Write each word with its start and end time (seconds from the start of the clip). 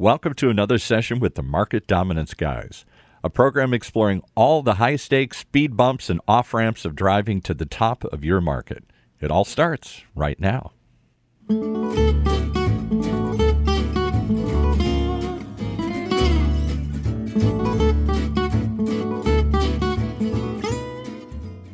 Welcome 0.00 0.32
to 0.36 0.48
another 0.48 0.78
session 0.78 1.20
with 1.20 1.34
the 1.34 1.42
Market 1.42 1.86
Dominance 1.86 2.32
Guys, 2.32 2.86
a 3.22 3.28
program 3.28 3.74
exploring 3.74 4.22
all 4.34 4.62
the 4.62 4.76
high 4.76 4.96
stakes 4.96 5.36
speed 5.36 5.76
bumps 5.76 6.08
and 6.08 6.22
off 6.26 6.54
ramps 6.54 6.86
of 6.86 6.96
driving 6.96 7.42
to 7.42 7.52
the 7.52 7.66
top 7.66 8.04
of 8.04 8.24
your 8.24 8.40
market. 8.40 8.82
It 9.20 9.30
all 9.30 9.44
starts 9.44 10.00
right 10.14 10.40
now. 10.40 10.72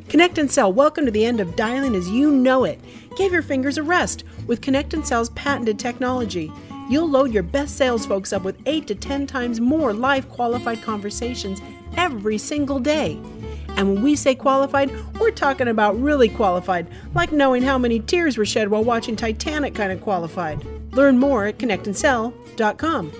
Connect 0.09 0.37
and 0.37 0.51
Sell, 0.51 0.73
welcome 0.73 1.05
to 1.05 1.11
the 1.11 1.25
end 1.25 1.39
of 1.39 1.55
dialing 1.55 1.95
as 1.95 2.09
you 2.09 2.29
know 2.29 2.65
it. 2.65 2.81
Give 3.15 3.31
your 3.31 3.41
fingers 3.41 3.77
a 3.77 3.83
rest 3.83 4.25
with 4.47 4.59
Connect 4.59 4.93
and 4.93 5.07
Sell's 5.07 5.29
patented 5.29 5.79
technology. 5.79 6.51
You'll 6.89 7.09
load 7.09 7.33
your 7.33 7.43
best 7.43 7.75
sales 7.75 8.05
folks 8.05 8.31
up 8.31 8.43
with 8.43 8.57
8 8.65 8.87
to 8.87 8.95
10 8.95 9.27
times 9.27 9.59
more 9.59 9.93
live 9.93 10.29
qualified 10.29 10.81
conversations 10.81 11.61
every 11.97 12.37
single 12.37 12.79
day. 12.79 13.19
And 13.75 13.93
when 13.93 14.01
we 14.01 14.15
say 14.15 14.33
qualified, 14.33 14.91
we're 15.19 15.31
talking 15.31 15.67
about 15.67 15.99
really 16.01 16.29
qualified, 16.29 16.87
like 17.13 17.31
knowing 17.31 17.61
how 17.61 17.77
many 17.77 17.99
tears 17.99 18.37
were 18.37 18.45
shed 18.45 18.69
while 18.69 18.83
watching 18.83 19.15
Titanic 19.15 19.75
kind 19.75 19.91
of 19.91 20.01
qualified. 20.01 20.65
Learn 20.93 21.19
more 21.19 21.45
at 21.45 21.59
connectandsell.com. 21.59 23.11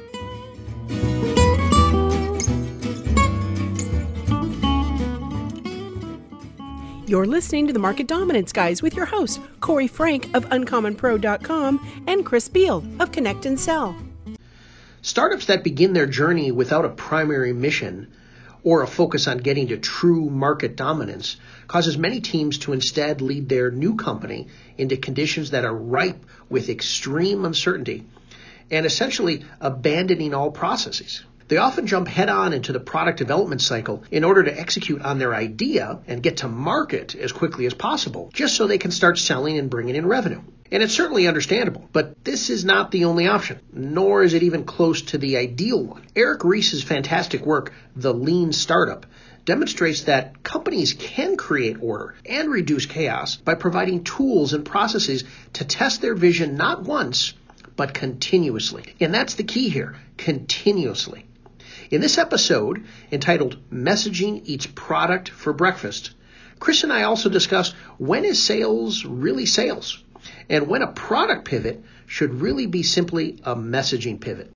You're 7.08 7.26
listening 7.26 7.68
to 7.68 7.74
the 7.74 7.80
Market 7.80 8.08
Dominance 8.08 8.52
Guys 8.52 8.82
with 8.82 8.94
your 8.94 9.06
hosts, 9.06 9.40
Corey 9.62 9.88
Frank 9.88 10.26
of 10.36 10.44
UncommonPro.com 10.50 12.04
and 12.06 12.26
Chris 12.26 12.50
Beall 12.50 12.84
of 13.00 13.14
Connect 13.14 13.46
and 13.46 13.58
Sell. 13.58 13.96
Startups 15.02 15.46
that 15.46 15.64
begin 15.64 15.94
their 15.94 16.06
journey 16.06 16.52
without 16.52 16.84
a 16.84 16.90
primary 16.90 17.54
mission 17.54 18.12
or 18.62 18.84
a 18.84 18.88
focus 18.88 19.26
on 19.26 19.38
getting 19.38 19.70
to 19.70 19.78
true 19.78 20.30
market 20.30 20.76
dominance 20.76 21.38
causes 21.70 21.98
many 21.98 22.20
teams 22.20 22.58
to 22.58 22.74
instead 22.74 23.22
lead 23.22 23.48
their 23.48 23.72
new 23.72 23.96
company 23.96 24.50
into 24.78 24.98
conditions 24.98 25.52
that 25.52 25.64
are 25.64 25.74
ripe 25.74 26.26
with 26.50 26.68
extreme 26.68 27.46
uncertainty 27.46 28.04
and 28.70 28.86
essentially 28.86 29.46
abandoning 29.62 30.34
all 30.34 30.52
processes. 30.52 31.24
They 31.48 31.58
often 31.58 31.88
jump 31.88 32.10
head 32.10 32.28
on 32.28 32.52
into 32.52 32.74
the 32.74 32.80
product 32.80 33.18
development 33.20 33.62
cycle 33.62 34.04
in 34.12 34.26
order 34.26 34.44
to 34.44 34.60
execute 34.60 35.02
on 35.02 35.18
their 35.18 35.34
idea 35.34 36.00
and 36.06 36.22
get 36.22 36.38
to 36.38 36.50
market 36.50 37.16
as 37.16 37.32
quickly 37.32 37.66
as 37.66 37.74
possible, 37.74 38.30
just 38.34 38.56
so 38.56 38.68
they 38.68 38.78
can 38.78 38.92
start 38.92 39.18
selling 39.18 39.58
and 39.58 39.70
bringing 39.70 39.96
in 39.96 40.06
revenue. 40.06 40.42
And 40.70 40.84
it's 40.84 40.94
certainly 40.94 41.26
understandable, 41.26 41.88
but 41.94 42.26
this 42.26 42.50
is 42.50 42.66
not 42.66 42.92
the 42.92 43.06
only 43.06 43.28
option, 43.28 43.62
nor 43.72 44.24
is 44.24 44.34
it 44.34 44.44
even 44.44 44.66
close 44.66 45.02
to 45.04 45.18
the 45.18 45.38
ideal 45.38 45.82
one. 45.82 46.06
Eric 46.14 46.44
Ries's 46.44 46.84
fantastic 46.84 47.46
work, 47.46 47.72
The 47.96 48.14
Lean 48.14 48.52
Startup, 48.52 49.06
demonstrates 49.46 50.02
that 50.04 50.44
companies 50.44 50.92
can 50.94 51.38
create 51.38 51.78
order 51.80 52.16
and 52.26 52.52
reduce 52.52 52.86
chaos 52.86 53.38
by 53.38 53.56
providing 53.56 54.04
tools 54.04 54.52
and 54.52 54.66
processes 54.66 55.24
to 55.54 55.64
test 55.64 56.02
their 56.02 56.16
vision 56.16 56.58
not 56.58 56.84
once, 56.84 57.34
but 57.78 57.94
continuously. 57.94 58.84
And 59.00 59.14
that's 59.14 59.36
the 59.36 59.44
key 59.44 59.70
here 59.70 59.96
continuously. 60.18 61.27
In 61.90 62.02
this 62.02 62.18
episode, 62.18 62.84
entitled 63.14 63.58
Messaging 63.72 64.42
Eats 64.44 64.68
Product 64.68 65.30
for 65.30 65.54
Breakfast, 65.54 66.12
Chris 66.60 66.84
and 66.84 66.92
I 66.92 67.04
also 67.04 67.30
discuss 67.30 67.72
when 67.98 68.26
is 68.26 68.44
sales 68.44 69.06
really 69.06 69.46
sales 69.46 70.04
and 70.50 70.68
when 70.68 70.82
a 70.82 70.92
product 70.92 71.46
pivot 71.46 71.82
should 72.06 72.42
really 72.42 72.66
be 72.66 72.84
simply 72.84 73.40
a 73.46 73.56
messaging 73.56 74.20
pivot. 74.20 74.52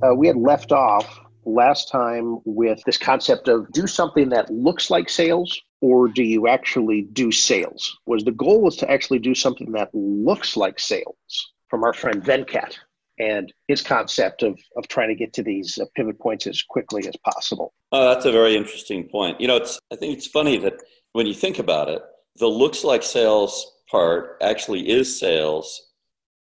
Uh, 0.00 0.14
we 0.14 0.28
had 0.28 0.36
left 0.36 0.72
off 0.72 1.20
last 1.44 1.90
time 1.90 2.38
with 2.46 2.82
this 2.86 2.96
concept 2.96 3.48
of 3.48 3.70
do 3.72 3.86
something 3.86 4.30
that 4.30 4.48
looks 4.48 4.88
like 4.88 5.10
sales 5.10 5.60
or 5.80 6.08
do 6.08 6.22
you 6.22 6.48
actually 6.48 7.02
do 7.02 7.30
sales? 7.30 7.98
Was 8.06 8.24
the 8.24 8.32
goal 8.32 8.62
was 8.62 8.76
to 8.76 8.90
actually 8.90 9.20
do 9.20 9.34
something 9.34 9.72
that 9.72 9.90
looks 9.94 10.56
like 10.56 10.80
sales 10.80 11.52
from 11.68 11.84
our 11.84 11.92
friend 11.92 12.22
venkat 12.22 12.76
and 13.18 13.52
his 13.66 13.82
concept 13.82 14.42
of, 14.42 14.58
of 14.76 14.88
trying 14.88 15.08
to 15.08 15.14
get 15.14 15.32
to 15.34 15.42
these 15.42 15.78
uh, 15.78 15.84
pivot 15.96 16.18
points 16.18 16.46
as 16.46 16.62
quickly 16.62 17.06
as 17.06 17.16
possible. 17.24 17.74
Oh, 17.92 18.08
that's 18.08 18.26
a 18.26 18.32
very 18.32 18.56
interesting 18.56 19.08
point. 19.08 19.40
You 19.40 19.48
know 19.48 19.56
it's 19.56 19.78
i 19.92 19.96
think 19.96 20.16
it's 20.16 20.26
funny 20.26 20.56
that 20.58 20.74
when 21.12 21.26
you 21.26 21.34
think 21.34 21.58
about 21.58 21.88
it 21.88 22.02
the 22.36 22.46
looks 22.46 22.84
like 22.84 23.02
sales 23.02 23.72
part 23.90 24.36
actually 24.42 24.88
is 24.88 25.18
sales 25.18 25.90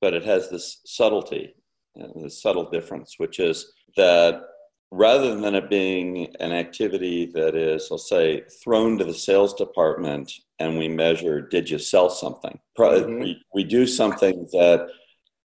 but 0.00 0.14
it 0.14 0.24
has 0.24 0.50
this 0.50 0.80
subtlety 0.84 1.54
uh, 2.00 2.08
this 2.22 2.42
subtle 2.42 2.68
difference 2.70 3.14
which 3.18 3.38
is 3.38 3.72
that 3.96 4.42
rather 4.90 5.36
than 5.36 5.54
it 5.54 5.68
being 5.68 6.34
an 6.40 6.52
activity 6.52 7.26
that 7.34 7.54
is, 7.54 7.88
I'll 7.90 7.98
say, 7.98 8.44
thrown 8.62 8.98
to 8.98 9.04
the 9.04 9.14
sales 9.14 9.54
department 9.54 10.32
and 10.58 10.78
we 10.78 10.88
measure, 10.88 11.40
did 11.40 11.68
you 11.68 11.78
sell 11.78 12.08
something? 12.08 12.58
Mm-hmm. 13.02 13.20
We, 13.20 13.42
we 13.54 13.64
do 13.64 13.86
something 13.86 14.46
that 14.52 14.88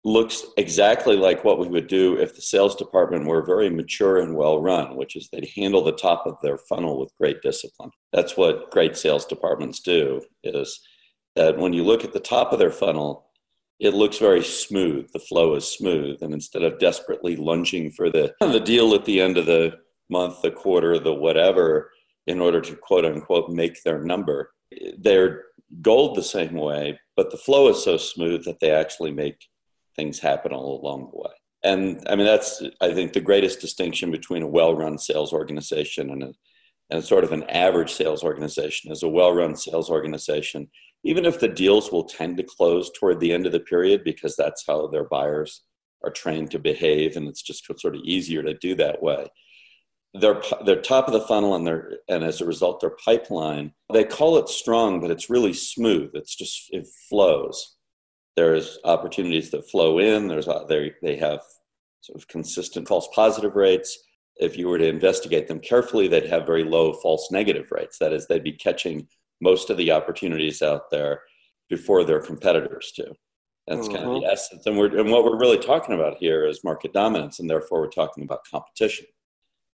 looks 0.03 0.44
exactly 0.58 1.16
like 1.16 1.44
what 1.44 1.59
we 1.59 1.68
would 1.68 1.88
do 1.88 2.18
if 2.18 2.36
the 2.36 2.42
sales 2.42 2.75
department 2.75 3.25
were 3.25 3.46
very 3.46 3.69
mature 3.69 4.19
and 4.19 4.36
well 4.36 4.62
run, 4.62 4.96
which 4.96 5.16
is 5.16 5.30
they'd 5.30 5.50
handle 5.56 5.84
the 5.84 5.92
top 5.92 6.24
of 6.25 6.38
their 6.42 6.58
funnel 6.58 7.00
with 7.00 7.16
great 7.19 7.42
discipline. 7.42 7.92
That's 8.12 8.36
what 8.36 8.72
great 8.72 8.98
sales 8.98 9.25
departments 9.25 9.80
do 9.80 10.22
is 10.44 10.81
that 11.36 11.58
when 11.58 11.74
you 11.74 11.84
look 11.84 12.03
at 12.03 12.13
the 12.13 12.19
top 12.19 12.52
of 12.52 12.59
their 12.59 12.72
funnel, 12.72 13.31
it 13.81 13.96
looks 13.96 14.19
very 14.19 14.44
smooth. 14.44 15.12
The 15.12 15.19
flow 15.19 15.56
is 15.56 15.68
smooth. 15.68 16.22
And 16.22 16.36
instead 16.36 16.62
of 16.62 16.78
desperately 16.78 17.36
lunging 17.36 17.90
for 17.90 18.12
the, 18.12 18.34
the 18.40 18.59
deal 18.59 18.94
at 18.94 19.06
the 19.06 19.19
end 19.19 19.38
of 19.38 19.47
the 19.47 19.74
month, 20.09 20.44
the 20.44 20.52
quarter, 20.52 21.00
the 21.00 21.14
whatever, 21.14 21.92
in 22.28 22.40
order 22.40 22.62
to 22.62 22.75
quote 22.75 23.06
unquote 23.06 23.50
make 23.50 23.81
their 23.84 24.03
number, 24.03 24.52
they're 25.00 25.46
gold 25.81 26.16
the 26.16 26.24
same 26.24 26.53
way, 26.53 27.00
but 27.18 27.31
the 27.31 27.38
flow 27.38 27.69
is 27.69 27.84
so 27.84 27.97
smooth 27.97 28.46
that 28.46 28.59
they 28.59 28.69
actually 28.69 29.12
make 29.12 29.47
things 29.96 30.19
happen 30.19 30.53
all 30.53 30.80
along 30.80 31.09
the 31.12 31.18
way. 31.18 31.34
And 31.63 32.03
I 32.08 32.16
mean, 32.16 32.28
that's, 32.28 32.62
I 32.81 32.94
think, 32.94 33.13
the 33.13 33.22
greatest 33.22 33.62
distinction 33.62 34.12
between 34.12 34.44
a 34.44 34.48
well 34.48 34.75
run 34.75 35.00
sales 35.00 35.34
organization 35.34 36.12
and 36.12 36.24
a, 36.24 36.34
and 36.92 37.03
sort 37.03 37.24
of 37.24 37.31
an 37.31 37.44
average 37.50 37.94
sales 37.94 38.24
organization 38.24 38.92
is 38.92 39.02
a 39.02 39.09
well 39.09 39.34
run 39.34 39.56
sales 39.56 39.90
organization 39.90 40.69
even 41.03 41.25
if 41.25 41.39
the 41.39 41.47
deals 41.47 41.91
will 41.91 42.03
tend 42.03 42.38
to 42.38 42.44
close 42.44 42.91
toward 42.91 43.19
the 43.19 43.34
end 43.34 43.45
of 43.45 43.51
the 43.51 43.59
period 43.59 44.03
because 44.03 44.35
that's 44.35 44.63
how 44.67 44.88
their 44.88 45.06
buyers 45.06 45.63
are 46.03 46.12
trained 46.12 46.51
to 46.51 46.59
behave 46.59 47.16
and 47.16 47.28
it's 47.28 47.41
just 47.41 47.66
sort 47.79 47.95
of 47.95 48.01
easier 48.03 48.44
to 48.44 48.53
do 48.56 48.75
that 48.75 49.01
way. 49.01 49.28
They're, 50.13 50.41
top 50.81 51.07
of 51.07 51.13
the 51.13 51.22
funnel 51.22 51.56
and 51.56 51.97
and 52.09 52.23
as 52.23 52.41
a 52.41 52.45
result 52.45 52.81
their 52.81 52.89
pipeline 53.06 53.72
they 53.94 54.03
call 54.03 54.38
it 54.38 54.50
strong 54.50 55.00
but 55.00 55.12
it's 55.12 55.29
really 55.29 55.53
smooth. 55.53 56.12
It's 56.13 56.35
just 56.35 56.67
it 56.72 56.85
flows. 57.09 57.78
There's 58.35 58.78
opportunities 58.83 59.51
that 59.51 59.69
flow 59.69 60.00
in. 60.00 60.28
There's 60.28 60.47
uh, 60.47 60.66
they, 60.66 60.91
they 61.01 61.16
have 61.18 61.39
sort 62.01 62.19
of 62.19 62.28
consistent 62.28 62.88
false 62.88 63.07
positive 63.16 63.56
rates. 63.56 63.97
If 64.38 64.57
you 64.57 64.68
were 64.68 64.79
to 64.79 64.88
investigate 64.88 65.47
them 65.47 65.59
carefully 65.59 66.07
they'd 66.07 66.25
have 66.25 66.45
very 66.45 66.63
low 66.63 66.94
false 66.94 67.31
negative 67.31 67.72
rates. 67.72 67.97
That 68.00 68.12
is 68.12 68.28
they'd 68.28 68.44
be 68.44 68.53
catching 68.53 69.07
most 69.41 69.69
of 69.69 69.78
the 69.78 69.91
opportunities 69.91 70.62
out 70.62 70.90
there 70.91 71.22
before 71.69 72.03
their 72.03 72.22
competitors 72.22 72.94
do. 72.96 73.13
That's 73.68 73.88
mm-hmm. 73.88 73.96
kind 73.96 74.07
of 74.07 74.13
the 74.13 74.19
mm-hmm. 74.19 74.31
essence. 74.31 74.66
And, 74.66 74.78
we're, 74.78 74.97
and 75.00 75.12
what 75.12 75.24
we're 75.24 75.40
really 75.40 75.59
talking 75.59 75.96
about 75.96 76.18
here 76.18 76.46
is 76.46 76.63
market 76.63 76.94
dominance, 76.94 77.40
and 77.40 77.50
therefore 77.50 77.81
we're 77.81 77.90
talking 77.90 78.24
about 78.24 78.46
competition. 78.50 79.06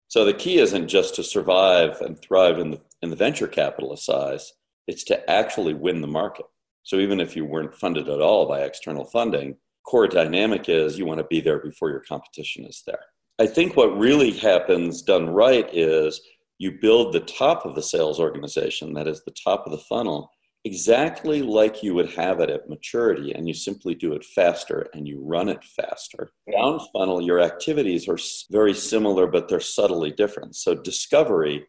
So 0.07 0.23
the 0.23 0.33
key 0.33 0.59
isn't 0.59 0.87
just 0.87 1.15
to 1.15 1.23
survive 1.23 2.01
and 2.01 2.19
thrive 2.19 2.59
in 2.59 2.71
the, 2.71 2.81
in 3.01 3.09
the 3.09 3.15
venture 3.15 3.47
capitalist 3.47 4.05
size, 4.05 4.53
it's 4.87 5.03
to 5.05 5.29
actually 5.29 5.73
win 5.73 6.01
the 6.01 6.07
market. 6.07 6.45
So 6.83 6.97
even 6.97 7.19
if 7.19 7.35
you 7.35 7.45
weren't 7.45 7.73
funded 7.73 8.07
at 8.07 8.21
all 8.21 8.47
by 8.47 8.61
external 8.61 9.05
funding, 9.05 9.57
core 9.85 10.07
dynamic 10.07 10.69
is 10.69 10.97
you 10.97 11.05
want 11.05 11.19
to 11.19 11.25
be 11.25 11.41
there 11.41 11.59
before 11.59 11.89
your 11.89 12.01
competition 12.01 12.65
is 12.65 12.83
there. 12.85 12.99
I 13.39 13.47
think 13.47 13.75
what 13.75 13.97
really 13.97 14.31
happens 14.31 15.01
done 15.01 15.29
right 15.29 15.67
is 15.73 16.21
you 16.57 16.71
build 16.79 17.13
the 17.13 17.19
top 17.19 17.65
of 17.65 17.75
the 17.75 17.81
sales 17.81 18.19
organization, 18.19 18.93
that 18.93 19.07
is 19.07 19.23
the 19.23 19.35
top 19.43 19.65
of 19.65 19.71
the 19.71 19.77
funnel, 19.77 20.31
exactly 20.63 21.41
like 21.41 21.83
you 21.83 21.93
would 21.93 22.11
have 22.13 22.39
it 22.39 22.49
at 22.49 22.69
maturity, 22.69 23.33
and 23.33 23.47
you 23.47 23.53
simply 23.53 23.93
do 23.93 24.13
it 24.13 24.23
faster 24.23 24.87
and 24.93 25.07
you 25.07 25.21
run 25.21 25.49
it 25.49 25.63
faster. 25.63 26.31
Down 26.51 26.79
funnel, 26.93 27.21
your 27.21 27.39
activities 27.39 28.07
are 28.07 28.17
very 28.49 28.73
similar, 28.73 29.27
but 29.27 29.47
they're 29.47 29.59
subtly 29.59 30.11
different. 30.11 30.55
So, 30.55 30.73
discovery, 30.73 31.67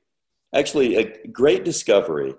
actually, 0.55 0.97
a 0.97 1.29
great 1.29 1.65
discovery 1.65 2.35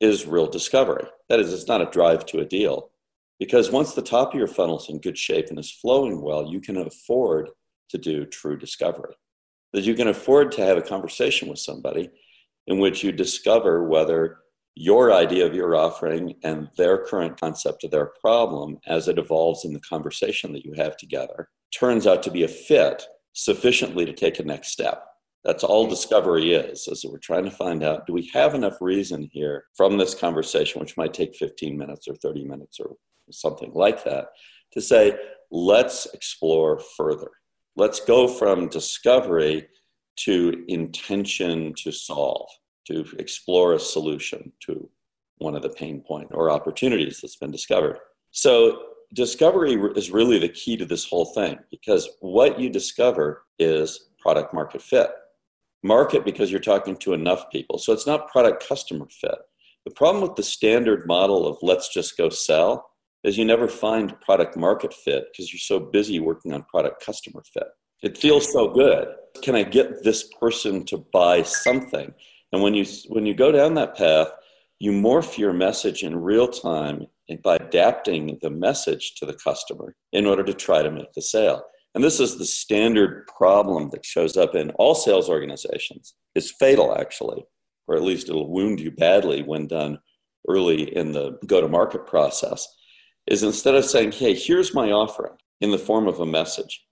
is 0.00 0.26
real 0.26 0.48
discovery. 0.48 1.06
That 1.28 1.40
is, 1.40 1.52
it's 1.52 1.68
not 1.68 1.80
a 1.80 1.90
drive 1.90 2.26
to 2.26 2.40
a 2.40 2.44
deal. 2.44 2.90
Because 3.38 3.70
once 3.70 3.94
the 3.94 4.02
top 4.02 4.34
of 4.34 4.38
your 4.38 4.46
funnel 4.46 4.78
is 4.78 4.88
in 4.88 5.00
good 5.00 5.18
shape 5.18 5.46
and 5.48 5.58
is 5.58 5.70
flowing 5.70 6.20
well, 6.20 6.46
you 6.46 6.60
can 6.60 6.76
afford 6.76 7.50
to 7.88 7.98
do 7.98 8.24
true 8.24 8.56
discovery 8.56 9.14
that 9.72 9.84
you 9.84 9.94
can 9.94 10.08
afford 10.08 10.52
to 10.52 10.64
have 10.64 10.76
a 10.76 10.82
conversation 10.82 11.48
with 11.48 11.58
somebody 11.58 12.10
in 12.66 12.78
which 12.78 13.02
you 13.02 13.12
discover 13.12 13.84
whether 13.84 14.38
your 14.74 15.12
idea 15.12 15.44
of 15.44 15.54
your 15.54 15.74
offering 15.74 16.34
and 16.44 16.68
their 16.76 17.04
current 17.04 17.38
concept 17.38 17.84
of 17.84 17.90
their 17.90 18.12
problem 18.20 18.78
as 18.86 19.08
it 19.08 19.18
evolves 19.18 19.64
in 19.64 19.72
the 19.72 19.80
conversation 19.80 20.52
that 20.52 20.64
you 20.64 20.72
have 20.74 20.96
together 20.96 21.48
turns 21.74 22.06
out 22.06 22.22
to 22.22 22.30
be 22.30 22.44
a 22.44 22.48
fit 22.48 23.02
sufficiently 23.32 24.04
to 24.04 24.12
take 24.12 24.38
a 24.38 24.44
next 24.44 24.68
step. 24.68 25.04
That's 25.44 25.64
all 25.64 25.86
discovery 25.88 26.54
is, 26.54 26.86
is 26.86 27.02
that 27.02 27.10
we're 27.10 27.18
trying 27.18 27.44
to 27.44 27.50
find 27.50 27.82
out 27.82 28.06
do 28.06 28.12
we 28.12 28.30
have 28.32 28.54
enough 28.54 28.80
reason 28.80 29.28
here 29.32 29.64
from 29.76 29.98
this 29.98 30.14
conversation, 30.14 30.80
which 30.80 30.96
might 30.96 31.12
take 31.12 31.34
15 31.34 31.76
minutes 31.76 32.06
or 32.08 32.14
30 32.14 32.44
minutes 32.44 32.78
or 32.78 32.94
something 33.30 33.72
like 33.74 34.04
that, 34.04 34.26
to 34.72 34.80
say, 34.80 35.16
let's 35.50 36.06
explore 36.14 36.78
further. 36.96 37.30
Let's 37.76 38.00
go 38.00 38.28
from 38.28 38.68
discovery 38.68 39.68
to 40.16 40.64
intention 40.68 41.74
to 41.78 41.90
solve, 41.90 42.48
to 42.86 43.04
explore 43.18 43.72
a 43.72 43.78
solution 43.78 44.52
to 44.60 44.88
one 45.38 45.56
of 45.56 45.62
the 45.62 45.70
pain 45.70 46.00
point 46.00 46.28
or 46.32 46.50
opportunities 46.50 47.20
that's 47.20 47.36
been 47.36 47.50
discovered. 47.50 47.98
So 48.30 48.82
discovery 49.14 49.74
is 49.96 50.10
really 50.10 50.38
the 50.38 50.48
key 50.48 50.76
to 50.76 50.84
this 50.84 51.04
whole 51.04 51.26
thing 51.26 51.58
because 51.70 52.08
what 52.20 52.60
you 52.60 52.70
discover 52.70 53.44
is 53.58 54.10
product 54.18 54.54
market 54.54 54.82
fit. 54.82 55.10
Market 55.82 56.24
because 56.24 56.50
you're 56.50 56.60
talking 56.60 56.96
to 56.98 57.12
enough 57.12 57.50
people. 57.50 57.78
So 57.78 57.92
it's 57.92 58.06
not 58.06 58.30
product 58.30 58.66
customer 58.66 59.06
fit. 59.10 59.38
The 59.84 59.90
problem 59.90 60.22
with 60.22 60.36
the 60.36 60.44
standard 60.44 61.06
model 61.06 61.46
of 61.46 61.58
let's 61.60 61.92
just 61.92 62.16
go 62.16 62.28
sell 62.28 62.91
is 63.24 63.38
you 63.38 63.44
never 63.44 63.68
find 63.68 64.20
product 64.20 64.56
market 64.56 64.92
fit 64.92 65.26
because 65.30 65.52
you're 65.52 65.60
so 65.60 65.78
busy 65.78 66.20
working 66.20 66.52
on 66.52 66.62
product 66.64 67.04
customer 67.04 67.42
fit. 67.52 67.68
It 68.02 68.18
feels 68.18 68.52
so 68.52 68.68
good. 68.68 69.08
Can 69.42 69.54
I 69.54 69.62
get 69.62 70.02
this 70.02 70.28
person 70.40 70.84
to 70.86 70.98
buy 71.12 71.42
something? 71.42 72.12
And 72.52 72.62
when 72.62 72.74
you 72.74 72.84
when 73.08 73.24
you 73.24 73.34
go 73.34 73.52
down 73.52 73.74
that 73.74 73.96
path, 73.96 74.28
you 74.78 74.92
morph 74.92 75.38
your 75.38 75.52
message 75.52 76.02
in 76.02 76.16
real 76.16 76.48
time 76.48 77.06
by 77.42 77.56
adapting 77.56 78.38
the 78.42 78.50
message 78.50 79.14
to 79.14 79.24
the 79.24 79.32
customer 79.34 79.94
in 80.12 80.26
order 80.26 80.42
to 80.42 80.52
try 80.52 80.82
to 80.82 80.90
make 80.90 81.12
the 81.12 81.22
sale. 81.22 81.62
And 81.94 82.02
this 82.02 82.20
is 82.20 82.36
the 82.36 82.44
standard 82.44 83.26
problem 83.26 83.90
that 83.90 84.04
shows 84.04 84.36
up 84.36 84.54
in 84.54 84.70
all 84.72 84.94
sales 84.94 85.28
organizations. 85.28 86.14
It's 86.34 86.50
fatal, 86.50 86.96
actually, 86.98 87.44
or 87.86 87.96
at 87.96 88.02
least 88.02 88.28
it'll 88.28 88.50
wound 88.50 88.80
you 88.80 88.90
badly 88.90 89.42
when 89.42 89.66
done 89.66 89.98
early 90.48 90.94
in 90.96 91.12
the 91.12 91.38
go 91.46 91.60
to 91.60 91.68
market 91.68 92.06
process. 92.06 92.66
Is 93.26 93.42
instead 93.42 93.74
of 93.74 93.84
saying, 93.84 94.12
hey, 94.12 94.34
here's 94.34 94.74
my 94.74 94.90
offering 94.90 95.34
in 95.60 95.70
the 95.70 95.78
form 95.78 96.08
of 96.08 96.20
a 96.20 96.26
message, 96.26 96.84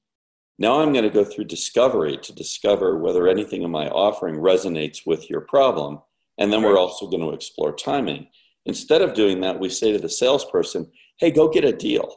now 0.59 0.81
I'm 0.81 0.93
going 0.93 1.05
to 1.05 1.11
go 1.11 1.25
through 1.25 1.45
discovery 1.45 2.19
to 2.19 2.35
discover 2.35 2.99
whether 2.99 3.27
anything 3.27 3.63
in 3.63 3.71
my 3.71 3.89
offering 3.89 4.37
resonates 4.37 5.07
with 5.07 5.29
your 5.31 5.41
problem. 5.41 6.01
And 6.39 6.53
then 6.53 6.63
we're 6.63 6.79
also 6.79 7.09
going 7.09 7.23
to 7.23 7.33
explore 7.33 7.75
timing. 7.75 8.29
Instead 8.67 9.03
of 9.03 9.15
doing 9.15 9.41
that, 9.41 9.59
we 9.59 9.69
say 9.69 9.91
to 9.93 9.99
the 9.99 10.09
salesperson, 10.09 10.91
hey, 11.19 11.31
go 11.31 11.49
get 11.49 11.65
a 11.65 11.73
deal. 11.73 12.15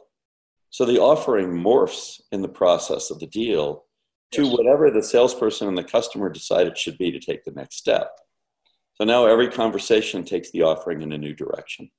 So 0.70 0.84
the 0.84 1.00
offering 1.00 1.48
morphs 1.48 2.20
in 2.32 2.42
the 2.42 2.48
process 2.48 3.10
of 3.10 3.18
the 3.18 3.26
deal 3.26 3.84
to 4.32 4.46
whatever 4.46 4.90
the 4.90 5.02
salesperson 5.02 5.68
and 5.68 5.78
the 5.78 5.84
customer 5.84 6.28
decide 6.28 6.66
it 6.66 6.76
should 6.76 6.98
be 6.98 7.10
to 7.12 7.20
take 7.20 7.44
the 7.44 7.52
next 7.52 7.76
step. 7.76 8.10
So 8.94 9.04
now 9.04 9.26
every 9.26 9.48
conversation 9.48 10.24
takes 10.24 10.50
the 10.50 10.62
offering 10.62 11.02
in 11.02 11.12
a 11.12 11.18
new 11.18 11.32
direction. 11.34 11.90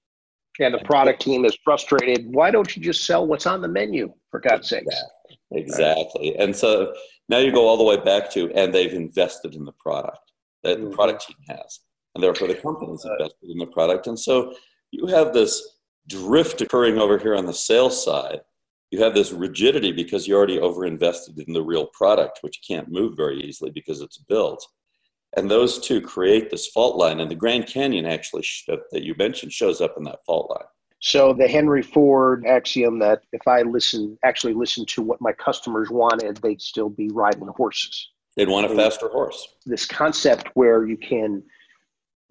And 0.60 0.74
the 0.74 0.80
product 0.86 1.22
team 1.22 1.46
is 1.46 1.58
frustrated. 1.64 2.34
Why 2.34 2.52
don't 2.52 2.76
you 2.76 2.82
just 2.82 3.06
sell 3.06 3.28
what's 3.28 3.46
on 3.46 3.62
the 3.62 3.68
menu, 3.68 4.14
for 4.32 4.40
God's 4.40 4.70
sake? 4.70 4.86
Exactly. 4.86 5.38
exactly. 5.52 6.36
And 6.38 6.56
so 6.56 6.94
now 7.30 7.40
you 7.40 7.52
go 7.52 7.68
all 7.68 7.78
the 7.78 7.84
way 7.84 7.98
back 7.98 8.32
to, 8.32 8.52
and 8.54 8.74
they've 8.74 8.94
invested 8.94 9.56
in 9.56 9.66
the 9.66 9.74
product 9.74 10.32
that 10.64 10.78
mm-hmm. 10.78 10.90
the 10.90 10.96
product 10.96 11.28
team 11.28 11.38
has 11.50 11.82
and 12.16 12.24
therefore 12.24 12.48
the 12.48 12.56
company's 12.56 13.06
invested 13.06 13.50
in 13.50 13.58
the 13.58 13.68
product. 13.68 14.08
And 14.08 14.20
so 14.20 14.56
you 14.92 15.06
have 15.08 15.34
this 15.34 15.78
drift 16.08 16.62
occurring 16.62 16.98
over 16.98 17.18
here 17.18 17.36
on 17.36 17.46
the 17.46 17.54
sales 17.54 18.04
side. 18.04 18.40
You 18.90 19.04
have 19.04 19.14
this 19.14 19.34
rigidity 19.34 19.92
because 19.92 20.28
you 20.28 20.36
already 20.36 20.58
overinvested 20.58 21.46
in 21.46 21.54
the 21.54 21.62
real 21.62 21.88
product, 21.88 22.40
which 22.42 22.62
can't 22.66 22.90
move 22.90 23.18
very 23.18 23.42
easily 23.42 23.70
because 23.72 24.02
it's 24.02 24.18
built. 24.18 24.66
And 25.38 25.52
those 25.52 25.80
two 25.80 26.02
create 26.02 26.50
this 26.50 26.68
fault 26.68 26.96
line. 26.96 27.20
And 27.20 27.30
the 27.30 27.36
Grand 27.36 27.68
Canyon 27.68 28.06
actually 28.06 28.46
that 28.68 29.04
you 29.04 29.16
mentioned 29.18 29.52
shows 29.52 29.82
up 29.82 29.96
in 29.98 30.04
that 30.06 30.26
fault 30.26 30.50
line. 30.50 30.68
So 31.02 31.34
the 31.34 31.48
Henry 31.48 31.82
Ford 31.84 32.46
axiom 32.48 33.00
that 33.00 33.22
if 33.32 33.48
I 33.48 33.62
listen, 33.62 34.18
actually 34.24 34.54
listen 34.54 34.86
to 34.88 35.02
what 35.02 35.22
my 35.22 35.34
customers 35.34 35.90
wanted, 35.92 36.38
they'd 36.38 36.62
still 36.62 36.90
be 36.90 37.10
riding 37.10 37.48
horses. 37.48 38.10
They'd 38.36 38.50
want 38.50 38.66
a 38.66 38.76
faster 38.76 39.08
horse. 39.10 39.48
This 39.66 39.86
concept 39.86 40.50
where 40.56 40.86
you 40.86 40.98
can 40.98 41.44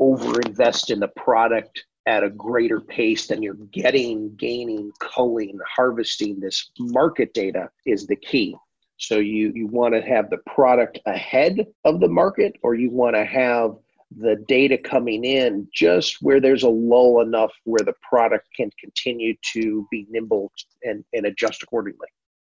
overinvest 0.00 0.90
in 0.90 1.00
the 1.00 1.08
product 1.08 1.84
at 2.06 2.24
a 2.24 2.30
greater 2.30 2.80
pace 2.80 3.26
than 3.28 3.42
you're 3.42 3.54
getting, 3.54 4.34
gaining, 4.36 4.92
culling, 5.00 5.58
harvesting 5.76 6.40
this 6.40 6.70
market 6.78 7.32
data 7.32 7.70
is 7.86 8.06
the 8.06 8.16
key. 8.16 8.54
So 8.96 9.18
you 9.18 9.52
you 9.54 9.66
want 9.66 9.94
to 9.94 10.00
have 10.02 10.30
the 10.30 10.38
product 10.46 10.98
ahead 11.06 11.66
of 11.84 12.00
the 12.00 12.08
market, 12.08 12.56
or 12.62 12.74
you 12.74 12.90
want 12.90 13.16
to 13.16 13.24
have 13.24 13.76
the 14.18 14.36
data 14.46 14.78
coming 14.78 15.24
in 15.24 15.66
just 15.74 16.18
where 16.20 16.40
there's 16.40 16.62
a 16.62 16.68
lull 16.68 17.20
enough 17.20 17.52
where 17.64 17.84
the 17.84 17.94
product 18.08 18.46
can 18.56 18.70
continue 18.78 19.34
to 19.52 19.86
be 19.90 20.06
nimble 20.10 20.52
and, 20.82 21.04
and 21.12 21.26
adjust 21.26 21.62
accordingly. 21.62 22.06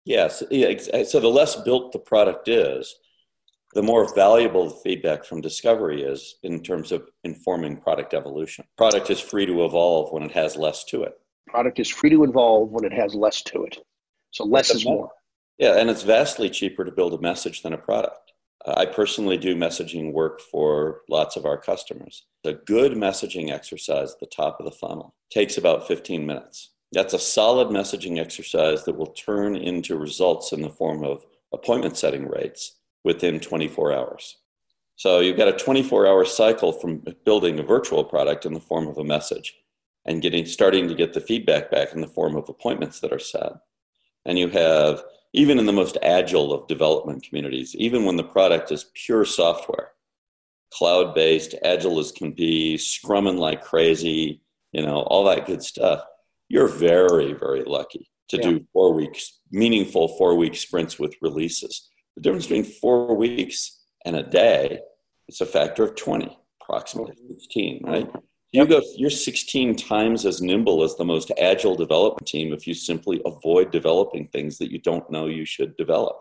Yes. 0.04 0.42
Yeah, 0.50 0.74
so 1.04 1.20
the 1.20 1.28
less 1.28 1.56
built 1.56 1.92
the 1.92 1.98
product 1.98 2.48
is, 2.48 2.94
the 3.74 3.82
more 3.82 4.12
valuable 4.14 4.68
the 4.68 4.74
feedback 4.82 5.24
from 5.24 5.40
discovery 5.40 6.02
is 6.02 6.36
in 6.42 6.62
terms 6.62 6.92
of 6.92 7.08
informing 7.24 7.76
product 7.76 8.12
evolution. 8.12 8.64
Product 8.76 9.08
is 9.10 9.20
free 9.20 9.46
to 9.46 9.64
evolve 9.64 10.12
when 10.12 10.24
it 10.24 10.32
has 10.32 10.56
less 10.56 10.84
to 10.84 11.04
it. 11.04 11.14
Product 11.48 11.78
is 11.78 11.88
free 11.88 12.10
to 12.10 12.24
evolve 12.24 12.70
when 12.70 12.84
it 12.84 12.92
has 12.92 13.14
less 13.14 13.42
to 13.42 13.64
it. 13.64 13.78
So 14.32 14.44
less 14.44 14.74
is 14.74 14.84
more. 14.84 15.10
Yeah, 15.58 15.78
and 15.78 15.90
it's 15.90 16.02
vastly 16.02 16.50
cheaper 16.50 16.84
to 16.84 16.92
build 16.92 17.14
a 17.14 17.20
message 17.20 17.62
than 17.62 17.72
a 17.72 17.78
product. 17.78 18.32
Uh, 18.64 18.74
I 18.76 18.86
personally 18.86 19.36
do 19.36 19.56
messaging 19.56 20.12
work 20.12 20.40
for 20.40 21.02
lots 21.08 21.36
of 21.36 21.44
our 21.44 21.58
customers. 21.58 22.24
A 22.44 22.54
good 22.54 22.92
messaging 22.92 23.50
exercise 23.50 24.12
at 24.12 24.20
the 24.20 24.26
top 24.26 24.58
of 24.58 24.64
the 24.64 24.72
funnel 24.72 25.14
takes 25.30 25.56
about 25.56 25.86
15 25.86 26.24
minutes. 26.24 26.70
That's 26.92 27.14
a 27.14 27.18
solid 27.18 27.68
messaging 27.68 28.20
exercise 28.20 28.84
that 28.84 28.96
will 28.96 29.12
turn 29.12 29.56
into 29.56 29.96
results 29.96 30.52
in 30.52 30.62
the 30.62 30.68
form 30.68 31.04
of 31.04 31.24
appointment 31.52 31.96
setting 31.96 32.28
rates 32.28 32.76
within 33.04 33.40
24 33.40 33.92
hours. 33.92 34.36
So 34.96 35.20
you've 35.20 35.38
got 35.38 35.48
a 35.48 35.52
24 35.52 36.06
hour 36.06 36.24
cycle 36.24 36.72
from 36.72 37.02
building 37.24 37.58
a 37.58 37.62
virtual 37.62 38.04
product 38.04 38.46
in 38.46 38.52
the 38.52 38.60
form 38.60 38.86
of 38.86 38.98
a 38.98 39.04
message 39.04 39.54
and 40.04 40.22
getting 40.22 40.44
starting 40.44 40.88
to 40.88 40.94
get 40.94 41.14
the 41.14 41.20
feedback 41.20 41.70
back 41.70 41.92
in 41.92 42.00
the 42.00 42.06
form 42.06 42.36
of 42.36 42.48
appointments 42.48 43.00
that 43.00 43.12
are 43.12 43.18
set. 43.18 43.52
And 44.26 44.38
you 44.38 44.48
have 44.48 45.02
even 45.32 45.58
in 45.58 45.66
the 45.66 45.72
most 45.72 45.96
agile 46.02 46.52
of 46.52 46.66
development 46.68 47.22
communities, 47.22 47.74
even 47.76 48.04
when 48.04 48.16
the 48.16 48.24
product 48.24 48.70
is 48.70 48.90
pure 48.94 49.24
software, 49.24 49.92
cloud 50.72 51.14
based, 51.14 51.54
agile 51.64 51.98
as 51.98 52.12
can 52.12 52.32
be, 52.32 52.76
scrumming 52.76 53.38
like 53.38 53.62
crazy, 53.62 54.40
you 54.72 54.82
know, 54.82 55.02
all 55.02 55.24
that 55.24 55.46
good 55.46 55.62
stuff. 55.62 56.02
You're 56.48 56.68
very, 56.68 57.32
very 57.32 57.64
lucky 57.64 58.10
to 58.28 58.36
yeah. 58.36 58.42
do 58.42 58.66
four 58.72 58.92
weeks, 58.92 59.40
meaningful 59.50 60.08
four 60.16 60.34
week 60.36 60.54
sprints 60.54 60.98
with 60.98 61.14
releases. 61.22 61.88
The 62.16 62.22
difference 62.22 62.46
between 62.46 62.64
four 62.64 63.14
weeks 63.14 63.80
and 64.04 64.16
a 64.16 64.22
day 64.22 64.80
is 65.28 65.40
a 65.40 65.46
factor 65.46 65.84
of 65.84 65.94
20, 65.94 66.36
approximately 66.60 67.14
16, 67.28 67.82
right? 67.84 68.06
Mm-hmm. 68.06 68.18
You 68.52 68.66
go, 68.66 68.82
you're 68.96 69.08
16 69.08 69.76
times 69.76 70.26
as 70.26 70.42
nimble 70.42 70.82
as 70.82 70.94
the 70.96 71.06
most 71.06 71.32
agile 71.40 71.74
development 71.74 72.28
team 72.28 72.52
if 72.52 72.66
you 72.66 72.74
simply 72.74 73.22
avoid 73.24 73.70
developing 73.70 74.28
things 74.28 74.58
that 74.58 74.70
you 74.70 74.78
don't 74.78 75.10
know 75.10 75.26
you 75.26 75.46
should 75.46 75.74
develop. 75.78 76.16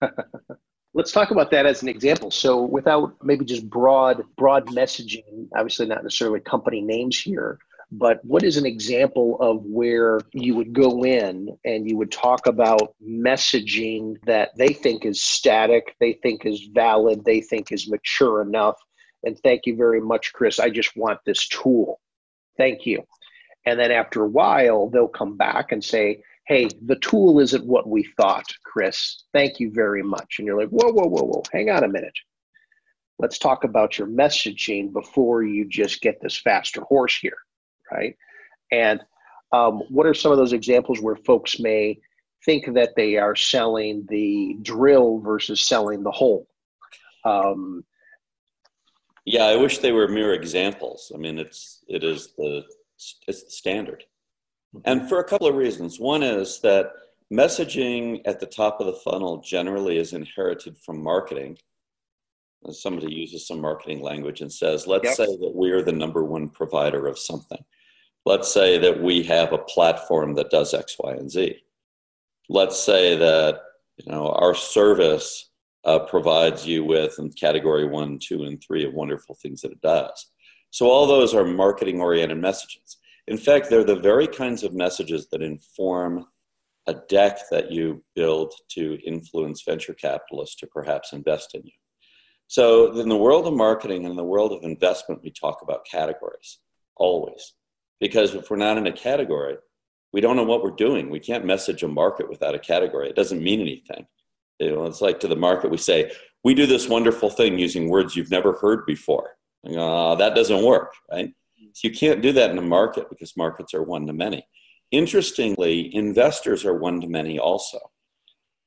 Let's 0.94 1.12
talk 1.12 1.30
about 1.30 1.52
that 1.52 1.64
as 1.64 1.82
an 1.82 1.88
example. 1.88 2.32
So, 2.32 2.62
without 2.62 3.14
maybe 3.22 3.44
just 3.44 3.68
broad 3.70 4.22
broad 4.36 4.66
messaging, 4.68 5.48
obviously 5.56 5.86
not 5.86 6.02
necessarily 6.02 6.40
company 6.40 6.80
names 6.80 7.20
here, 7.20 7.58
but 7.90 8.24
what 8.24 8.42
is 8.42 8.56
an 8.56 8.66
example 8.66 9.36
of 9.40 9.62
where 9.64 10.20
you 10.32 10.56
would 10.56 10.72
go 10.72 11.04
in 11.04 11.56
and 11.64 11.88
you 11.88 11.96
would 11.96 12.10
talk 12.10 12.46
about 12.46 12.94
messaging 13.04 14.16
that 14.26 14.50
they 14.56 14.72
think 14.72 15.04
is 15.04 15.22
static, 15.22 15.94
they 16.00 16.14
think 16.14 16.46
is 16.46 16.68
valid, 16.72 17.24
they 17.24 17.40
think 17.40 17.70
is 17.70 17.88
mature 17.88 18.42
enough? 18.42 18.76
And 19.24 19.38
thank 19.40 19.66
you 19.66 19.76
very 19.76 20.00
much, 20.00 20.32
Chris. 20.32 20.58
I 20.58 20.70
just 20.70 20.96
want 20.96 21.20
this 21.24 21.48
tool. 21.48 22.00
Thank 22.56 22.86
you. 22.86 23.02
And 23.66 23.78
then 23.78 23.90
after 23.90 24.22
a 24.22 24.28
while, 24.28 24.88
they'll 24.88 25.08
come 25.08 25.36
back 25.36 25.72
and 25.72 25.82
say, 25.82 26.22
Hey, 26.46 26.68
the 26.84 26.96
tool 26.96 27.40
isn't 27.40 27.64
what 27.64 27.88
we 27.88 28.06
thought, 28.18 28.44
Chris. 28.64 29.24
Thank 29.32 29.60
you 29.60 29.70
very 29.72 30.02
much. 30.02 30.36
And 30.38 30.46
you're 30.46 30.60
like, 30.60 30.68
Whoa, 30.68 30.92
whoa, 30.92 31.08
whoa, 31.08 31.24
whoa, 31.24 31.42
hang 31.52 31.70
on 31.70 31.84
a 31.84 31.88
minute 31.88 32.14
let's 33.20 33.38
talk 33.38 33.62
about 33.62 33.96
your 33.96 34.08
messaging 34.08 34.92
before 34.92 35.44
you 35.44 35.64
just 35.64 36.00
get 36.00 36.20
this 36.20 36.36
faster 36.36 36.80
horse 36.80 37.16
here 37.16 37.36
right? 37.90 38.16
And 38.72 39.00
um, 39.52 39.82
what 39.88 40.06
are 40.06 40.14
some 40.14 40.32
of 40.32 40.38
those 40.38 40.52
examples 40.52 41.00
where 41.00 41.16
folks 41.16 41.60
may 41.60 41.98
think 42.44 42.74
that 42.74 42.94
they 42.96 43.16
are 43.16 43.36
selling 43.36 44.06
the 44.08 44.56
drill 44.62 45.18
versus 45.18 45.66
selling 45.66 46.02
the 46.02 46.10
hole? 46.10 46.46
Um, 47.24 47.84
Yeah, 49.24 49.44
I 49.44 49.56
wish 49.56 49.78
they 49.78 49.92
were 49.92 50.08
mere 50.08 50.34
examples. 50.34 51.10
I 51.14 51.18
mean, 51.18 51.38
it's 51.38 51.82
it 51.88 52.04
is 52.04 52.34
the 52.36 52.64
it's 53.26 53.44
the 53.44 53.50
standard, 53.50 54.04
mm-hmm. 54.74 54.82
and 54.84 55.08
for 55.08 55.18
a 55.18 55.24
couple 55.24 55.46
of 55.46 55.54
reasons. 55.54 55.98
One 55.98 56.22
is 56.22 56.60
that 56.60 56.92
messaging 57.32 58.20
at 58.26 58.38
the 58.38 58.46
top 58.46 58.80
of 58.80 58.86
the 58.86 59.00
funnel 59.04 59.40
generally 59.40 59.96
is 59.96 60.12
inherited 60.12 60.76
from 60.78 61.02
marketing. 61.02 61.58
Somebody 62.70 63.12
uses 63.12 63.46
some 63.46 63.60
marketing 63.60 64.02
language 64.02 64.42
and 64.42 64.52
says, 64.52 64.86
"Let's 64.86 65.04
yep. 65.04 65.14
say 65.14 65.26
that 65.26 65.52
we're 65.54 65.82
the 65.82 65.92
number 65.92 66.24
one 66.24 66.48
provider 66.48 67.06
of 67.06 67.18
something. 67.18 67.62
Let's 68.26 68.52
say 68.52 68.78
that 68.78 69.02
we 69.02 69.22
have 69.24 69.52
a 69.52 69.58
platform 69.58 70.34
that 70.34 70.50
does 70.50 70.74
X, 70.74 70.96
Y, 70.98 71.12
and 71.12 71.30
Z. 71.30 71.56
Let's 72.50 72.78
say 72.78 73.16
that 73.16 73.62
you 73.96 74.12
know 74.12 74.32
our 74.32 74.54
service." 74.54 75.48
Uh, 75.84 76.00
provides 76.00 76.66
you 76.66 76.84
with 76.84 77.18
in 77.18 77.30
category 77.32 77.86
one, 77.86 78.18
two, 78.18 78.44
and 78.44 78.62
three 78.62 78.84
of 78.84 78.94
wonderful 78.94 79.36
things 79.40 79.60
that 79.60 79.72
it 79.72 79.80
does. 79.80 80.30
So 80.70 80.86
all 80.90 81.06
those 81.06 81.34
are 81.34 81.44
marketing 81.44 82.00
oriented 82.00 82.38
messages. 82.38 82.98
In 83.26 83.38
fact, 83.38 83.70
they're 83.70 83.84
the 83.84 84.00
very 84.00 84.26
kinds 84.26 84.62
of 84.62 84.74
messages 84.74 85.28
that 85.30 85.42
inform 85.42 86.26
a 86.86 86.94
deck 87.08 87.38
that 87.50 87.70
you 87.70 88.02
build 88.14 88.52
to 88.70 88.98
influence 89.06 89.62
venture 89.62 89.94
capitalists 89.94 90.56
to 90.56 90.66
perhaps 90.66 91.12
invest 91.12 91.54
in 91.54 91.62
you. 91.64 91.72
So, 92.46 92.98
in 92.98 93.08
the 93.08 93.16
world 93.16 93.46
of 93.46 93.54
marketing 93.54 94.04
and 94.04 94.10
in 94.10 94.16
the 94.16 94.24
world 94.24 94.52
of 94.52 94.64
investment, 94.64 95.22
we 95.22 95.30
talk 95.30 95.62
about 95.62 95.86
categories 95.86 96.58
always. 96.96 97.54
Because 98.00 98.34
if 98.34 98.50
we're 98.50 98.56
not 98.56 98.76
in 98.76 98.86
a 98.86 98.92
category, 98.92 99.56
we 100.12 100.20
don't 100.20 100.36
know 100.36 100.44
what 100.44 100.62
we're 100.62 100.70
doing. 100.70 101.08
We 101.08 101.20
can't 101.20 101.46
message 101.46 101.82
a 101.82 101.88
market 101.88 102.28
without 102.28 102.54
a 102.54 102.58
category. 102.58 103.08
It 103.08 103.16
doesn't 103.16 103.42
mean 103.42 103.60
anything. 103.60 104.06
You 104.58 104.70
know, 104.70 104.84
it's 104.84 105.00
like 105.00 105.20
to 105.20 105.28
the 105.28 105.36
market, 105.36 105.70
we 105.70 105.76
say, 105.76 106.12
we 106.44 106.54
do 106.54 106.66
this 106.66 106.88
wonderful 106.88 107.30
thing 107.30 107.58
using 107.58 107.88
words 107.88 108.14
you've 108.14 108.30
never 108.30 108.52
heard 108.52 108.86
before. 108.86 109.30
Uh, 109.66 110.14
that 110.16 110.34
doesn't 110.34 110.64
work, 110.64 110.92
right? 111.10 111.32
So 111.72 111.88
you 111.88 111.94
can't 111.94 112.22
do 112.22 112.32
that 112.32 112.50
in 112.50 112.58
a 112.58 112.62
market 112.62 113.08
because 113.08 113.36
markets 113.36 113.74
are 113.74 113.82
one 113.82 114.06
to 114.06 114.12
many. 114.12 114.46
Interestingly, 114.90 115.94
investors 115.94 116.64
are 116.64 116.76
one 116.76 117.00
to 117.00 117.08
many 117.08 117.38
also 117.38 117.78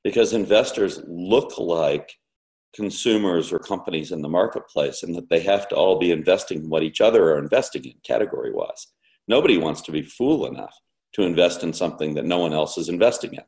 because 0.03 0.33
investors 0.33 1.01
look 1.07 1.57
like 1.57 2.11
consumers 2.75 3.53
or 3.53 3.59
companies 3.59 4.11
in 4.11 4.21
the 4.21 4.29
marketplace 4.29 5.03
and 5.03 5.15
that 5.15 5.29
they 5.29 5.39
have 5.39 5.67
to 5.69 5.75
all 5.75 5.99
be 5.99 6.11
investing 6.11 6.63
in 6.63 6.69
what 6.69 6.83
each 6.83 6.99
other 6.99 7.31
are 7.31 7.39
investing 7.39 7.85
in 7.85 7.93
category 8.03 8.51
wise. 8.51 8.87
Nobody 9.27 9.57
wants 9.57 9.81
to 9.81 9.91
be 9.91 10.01
fool 10.01 10.45
enough 10.47 10.75
to 11.13 11.23
invest 11.23 11.63
in 11.63 11.73
something 11.73 12.15
that 12.15 12.25
no 12.25 12.39
one 12.39 12.53
else 12.53 12.77
is 12.77 12.89
investing 12.89 13.33
in 13.33 13.43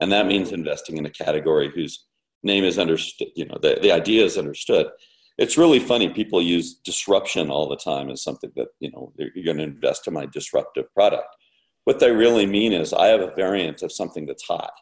and 0.00 0.12
that 0.12 0.26
means 0.26 0.52
investing 0.52 0.96
in 0.96 1.06
a 1.06 1.10
category 1.10 1.70
whose 1.74 2.06
name 2.42 2.64
is 2.64 2.78
understood 2.78 3.28
you 3.34 3.46
know 3.46 3.58
the, 3.60 3.78
the 3.82 3.92
idea 3.92 4.24
is 4.24 4.38
understood. 4.38 4.88
It's 5.38 5.58
really 5.58 5.80
funny 5.80 6.08
people 6.08 6.40
use 6.40 6.76
disruption 6.76 7.50
all 7.50 7.68
the 7.68 7.76
time 7.76 8.08
as 8.08 8.22
something 8.22 8.50
that 8.56 8.68
you 8.80 8.90
know 8.90 9.12
you're 9.16 9.44
going 9.44 9.58
to 9.58 9.64
invest 9.64 10.06
in 10.06 10.14
my 10.14 10.26
disruptive 10.26 10.92
product. 10.94 11.28
What 11.84 12.00
they 12.00 12.10
really 12.10 12.46
mean 12.46 12.72
is 12.72 12.92
i 12.92 13.06
have 13.06 13.20
a 13.20 13.34
variant 13.34 13.82
of 13.82 13.92
something 13.92 14.26
that's 14.26 14.42
hot 14.42 14.72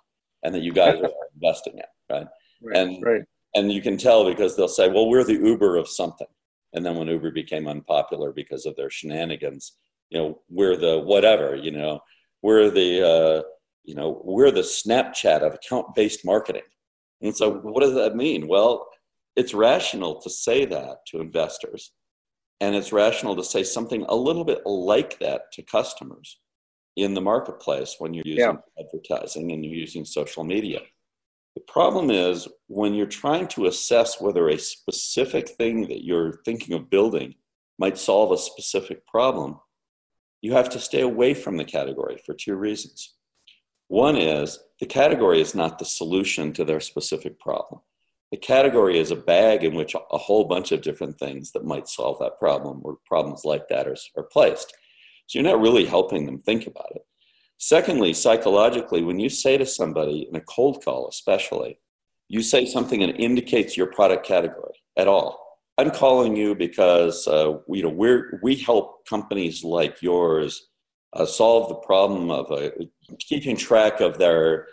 and 0.42 0.54
that 0.54 0.62
you 0.62 0.73
guys 0.73 1.00
are 1.00 1.11
investing 1.35 1.75
in 1.75 2.16
right, 2.16 2.26
right 2.62 2.76
and 2.76 3.04
right. 3.04 3.23
and 3.54 3.73
you 3.73 3.83
can 3.83 3.97
tell 3.97 4.25
because 4.25 4.56
they'll 4.56 4.68
say 4.68 4.88
well 4.88 5.09
we're 5.09 5.25
the 5.25 5.35
uber 5.35 5.76
of 5.76 5.88
something. 5.88 6.28
And 6.73 6.85
then 6.85 6.97
when 6.97 7.06
uber 7.06 7.30
became 7.30 7.68
unpopular 7.68 8.33
because 8.33 8.66
of 8.66 8.75
their 8.75 8.90
shenanigans 8.90 9.76
you 10.11 10.18
know 10.18 10.40
we're 10.49 10.76
the 10.76 10.99
whatever 10.99 11.56
you 11.56 11.71
know 11.71 12.00
we're 12.42 12.71
the 12.71 12.90
uh, 13.02 13.42
you 13.85 13.95
know, 13.95 14.21
we're 14.25 14.50
the 14.50 14.61
Snapchat 14.61 15.43
of 15.43 15.55
account 15.55 15.95
based 15.95 16.25
marketing. 16.25 16.62
And 17.23 17.37
so, 17.37 17.53
mm-hmm. 17.53 17.69
what 17.69 17.83
does 17.83 17.95
that 17.95 18.17
mean? 18.17 18.49
Well, 18.49 18.88
it's 19.37 19.55
rational 19.55 20.21
to 20.21 20.31
say 20.31 20.64
that 20.64 20.99
to 21.09 21.21
investors, 21.21 21.93
and 22.61 22.75
it's 22.75 22.93
rational 22.93 23.37
to 23.37 23.45
say 23.45 23.62
something 23.62 24.05
a 24.09 24.17
little 24.17 24.45
bit 24.45 24.64
like 24.64 25.19
that 25.19 25.53
to 25.53 25.62
customers 25.62 26.38
in 26.97 27.14
the 27.14 27.21
marketplace 27.21 27.97
when 27.99 28.14
you're 28.14 28.26
using 28.26 28.45
yeah. 28.45 28.85
advertising 28.85 29.53
and 29.53 29.64
you're 29.64 29.75
using 29.75 30.05
social 30.05 30.45
media. 30.45 30.81
The 31.57 31.62
problem 31.62 32.11
is 32.11 32.49
when 32.69 32.95
you're 32.95 33.07
trying 33.07 33.49
to 33.49 33.67
assess 33.67 34.21
whether 34.21 34.49
a 34.49 34.59
specific 34.59 35.49
thing 35.50 35.88
that 35.88 36.05
you're 36.05 36.41
thinking 36.45 36.75
of 36.75 36.91
building 36.91 37.35
might 37.79 37.99
solve 37.99 38.33
a 38.33 38.38
specific 38.38 39.07
problem, 39.07 39.59
you 40.41 40.53
have 40.53 40.69
to 40.71 40.81
stay 40.81 41.00
away 41.00 41.35
from 41.35 41.57
the 41.57 41.64
category 41.64 42.21
for 42.25 42.35
two 42.35 42.55
reasons. 42.55 43.14
One 43.88 44.17
is 44.17 44.59
the 44.81 44.87
category 44.87 45.41
is 45.41 45.55
not 45.55 45.79
the 45.79 45.85
solution 45.85 46.53
to 46.55 46.64
their 46.64 46.81
specific 46.81 47.38
problem. 47.38 47.81
The 48.31 48.38
category 48.38 48.99
is 48.99 49.11
a 49.11 49.17
bag 49.17 49.62
in 49.62 49.75
which 49.75 49.95
a 49.95 50.19
whole 50.19 50.45
bunch 50.45 50.73
of 50.73 50.83
different 50.83 51.19
things 51.19 51.53
that 51.53 51.64
might 51.64 51.88
solve 51.88 52.19
that 52.19 52.38
problem 52.41 52.81
or 52.85 52.99
problems 53.07 53.43
like 53.45 53.69
that 53.69 53.87
are, 53.87 53.97
are 54.17 54.25
placed. 54.25 54.75
So 55.26 55.38
you're 55.38 55.49
not 55.49 55.61
really 55.61 55.85
helping 55.85 56.26
them 56.26 56.41
think 56.41 56.67
about 56.67 56.91
it. 56.95 57.03
Secondly, 57.59 58.12
psychologically, 58.12 59.03
when 59.03 59.21
you 59.21 59.29
say 59.29 59.57
to 59.57 59.64
somebody 59.64 60.26
in 60.29 60.37
a 60.37 60.41
cold 60.41 60.85
call, 60.85 61.09
especially, 61.09 61.79
you 62.29 62.43
say 62.43 62.67
something 62.67 63.00
that 63.00 63.21
indicates 63.21 63.76
your 63.76 63.87
product 63.87 64.26
category 64.26 64.75
at 64.97 65.09
all. 65.09 65.59
I'm 65.79 65.91
calling 65.91 66.37
you 66.37 66.55
because 66.55 67.26
uh, 67.26 67.59
you 67.69 67.83
know 67.83 67.88
we're 67.88 68.38
we 68.43 68.55
help 68.57 69.07
companies 69.07 69.64
like 69.64 70.03
yours 70.03 70.69
uh, 71.14 71.26
solve 71.26 71.68
the 71.68 71.75
problem 71.75 72.30
of 72.30 72.50
uh, 72.50 72.71
keeping 73.18 73.56
track 73.56 74.00
of 74.00 74.18
their 74.18 74.66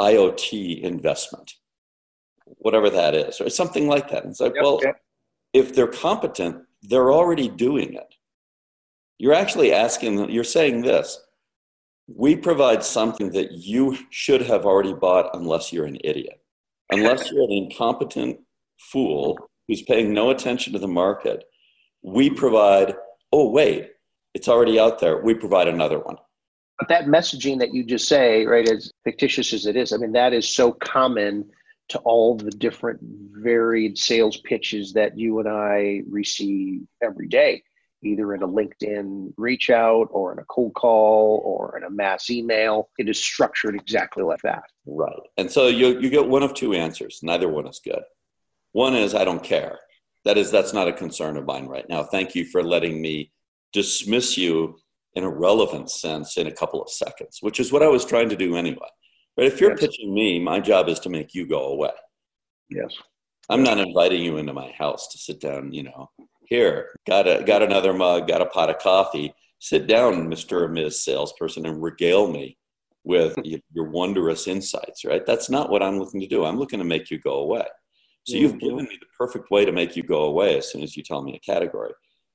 IoT 0.00 0.80
investment, 0.82 1.54
whatever 2.46 2.90
that 2.90 3.14
is, 3.14 3.40
or 3.40 3.50
something 3.50 3.86
like 3.86 4.10
that. 4.10 4.24
And 4.24 4.32
it's 4.32 4.40
like, 4.40 4.54
yep, 4.54 4.62
well, 4.62 4.80
if 5.52 5.74
they're 5.74 5.86
competent, 5.86 6.64
they're 6.82 7.12
already 7.12 7.48
doing 7.48 7.94
it. 7.94 8.14
You're 9.18 9.34
actually 9.34 9.72
asking 9.72 10.16
them, 10.16 10.30
you're 10.30 10.44
saying 10.44 10.82
this 10.82 11.18
we 12.08 12.36
provide 12.36 12.82
something 12.82 13.30
that 13.30 13.52
you 13.52 13.96
should 14.10 14.42
have 14.42 14.66
already 14.66 14.92
bought 14.92 15.30
unless 15.34 15.72
you're 15.72 15.86
an 15.86 15.98
idiot. 16.02 16.40
Unless 16.90 17.30
you're 17.30 17.44
an 17.44 17.52
incompetent 17.52 18.38
fool 18.78 19.38
who's 19.66 19.82
paying 19.82 20.12
no 20.12 20.30
attention 20.30 20.72
to 20.72 20.78
the 20.78 20.88
market, 20.88 21.44
we 22.02 22.28
provide, 22.28 22.94
oh, 23.32 23.48
wait, 23.50 23.92
it's 24.34 24.48
already 24.48 24.78
out 24.78 24.98
there. 24.98 25.22
We 25.22 25.34
provide 25.34 25.68
another 25.68 25.98
one. 25.98 26.16
But 26.78 26.88
that 26.88 27.06
messaging 27.06 27.58
that 27.60 27.72
you 27.72 27.84
just 27.84 28.08
say, 28.08 28.44
right, 28.46 28.68
as 28.68 28.90
fictitious 29.04 29.52
as 29.52 29.66
it 29.66 29.76
is, 29.76 29.92
I 29.92 29.98
mean, 29.98 30.12
that 30.12 30.32
is 30.32 30.48
so 30.48 30.72
common 30.72 31.48
to 31.90 31.98
all 32.00 32.36
the 32.36 32.50
different 32.50 32.98
varied 33.02 33.98
sales 33.98 34.38
pitches 34.38 34.92
that 34.94 35.18
you 35.18 35.38
and 35.38 35.48
I 35.48 36.02
receive 36.08 36.80
every 37.02 37.28
day, 37.28 37.62
either 38.02 38.34
in 38.34 38.42
a 38.42 38.48
LinkedIn 38.48 39.32
reach 39.36 39.68
out 39.68 40.08
or 40.10 40.32
in 40.32 40.38
a 40.38 40.44
cold 40.44 40.74
call 40.74 41.42
or 41.44 41.76
in 41.76 41.84
a 41.84 41.90
mass 41.90 42.30
email. 42.30 42.88
It 42.98 43.08
is 43.08 43.22
structured 43.22 43.74
exactly 43.74 44.22
like 44.22 44.42
that. 44.42 44.64
Right. 44.86 45.12
And 45.36 45.52
so 45.52 45.68
you, 45.68 46.00
you 46.00 46.08
get 46.08 46.26
one 46.26 46.42
of 46.42 46.54
two 46.54 46.72
answers. 46.72 47.20
Neither 47.22 47.48
one 47.48 47.66
is 47.66 47.80
good. 47.84 48.02
One 48.72 48.94
is, 48.94 49.14
I 49.14 49.24
don't 49.24 49.42
care. 49.42 49.78
That 50.24 50.38
is, 50.38 50.50
that's 50.50 50.72
not 50.72 50.88
a 50.88 50.92
concern 50.92 51.36
of 51.36 51.44
mine 51.44 51.66
right 51.66 51.88
now. 51.88 52.04
Thank 52.04 52.34
you 52.34 52.44
for 52.46 52.62
letting 52.62 53.02
me 53.02 53.30
dismiss 53.72 54.36
you 54.36 54.78
in 55.14 55.24
a 55.24 55.30
relevant 55.30 55.90
sense 55.90 56.36
in 56.36 56.46
a 56.46 56.52
couple 56.52 56.80
of 56.80 56.90
seconds, 56.90 57.38
which 57.40 57.60
is 57.60 57.72
what 57.72 57.82
I 57.82 57.88
was 57.88 58.04
trying 58.04 58.28
to 58.30 58.36
do 58.36 58.56
anyway. 58.56 58.88
But 59.36 59.46
if 59.46 59.60
you're 59.60 59.70
yes. 59.70 59.80
pitching 59.80 60.14
me, 60.14 60.38
my 60.38 60.60
job 60.60 60.88
is 60.88 61.00
to 61.00 61.10
make 61.10 61.34
you 61.34 61.46
go 61.46 61.68
away. 61.68 61.92
Yes. 62.70 62.94
I'm 63.48 63.62
not 63.62 63.78
inviting 63.78 64.22
you 64.22 64.36
into 64.38 64.52
my 64.52 64.70
house 64.70 65.08
to 65.08 65.18
sit 65.18 65.40
down, 65.40 65.72
you 65.72 65.82
know, 65.82 66.10
here, 66.44 66.88
got 67.06 67.26
a 67.26 67.42
got 67.44 67.62
another 67.62 67.92
mug, 67.92 68.28
got 68.28 68.42
a 68.42 68.46
pot 68.46 68.70
of 68.70 68.78
coffee. 68.78 69.34
Sit 69.58 69.86
down, 69.86 70.28
Mr. 70.28 70.62
or 70.62 70.68
Ms. 70.68 71.04
Salesperson, 71.04 71.66
and 71.66 71.82
regale 71.82 72.30
me 72.30 72.56
with 73.04 73.36
your 73.72 73.90
wondrous 73.90 74.46
insights, 74.46 75.04
right? 75.04 75.24
That's 75.26 75.50
not 75.50 75.70
what 75.70 75.82
I'm 75.82 75.98
looking 75.98 76.20
to 76.20 76.26
do. 76.26 76.44
I'm 76.44 76.58
looking 76.58 76.78
to 76.78 76.84
make 76.84 77.10
you 77.10 77.18
go 77.18 77.38
away. 77.40 77.64
So 78.24 78.36
you've 78.36 78.52
mm-hmm. 78.52 78.60
given 78.60 78.84
me 78.84 78.98
the 79.00 79.06
perfect 79.18 79.50
way 79.50 79.64
to 79.64 79.72
make 79.72 79.96
you 79.96 80.02
go 80.02 80.24
away 80.24 80.56
as 80.56 80.70
soon 80.70 80.82
as 80.82 80.96
you 80.96 81.02
tell 81.02 81.22
me 81.22 81.34
a 81.34 81.40
category 81.40 81.92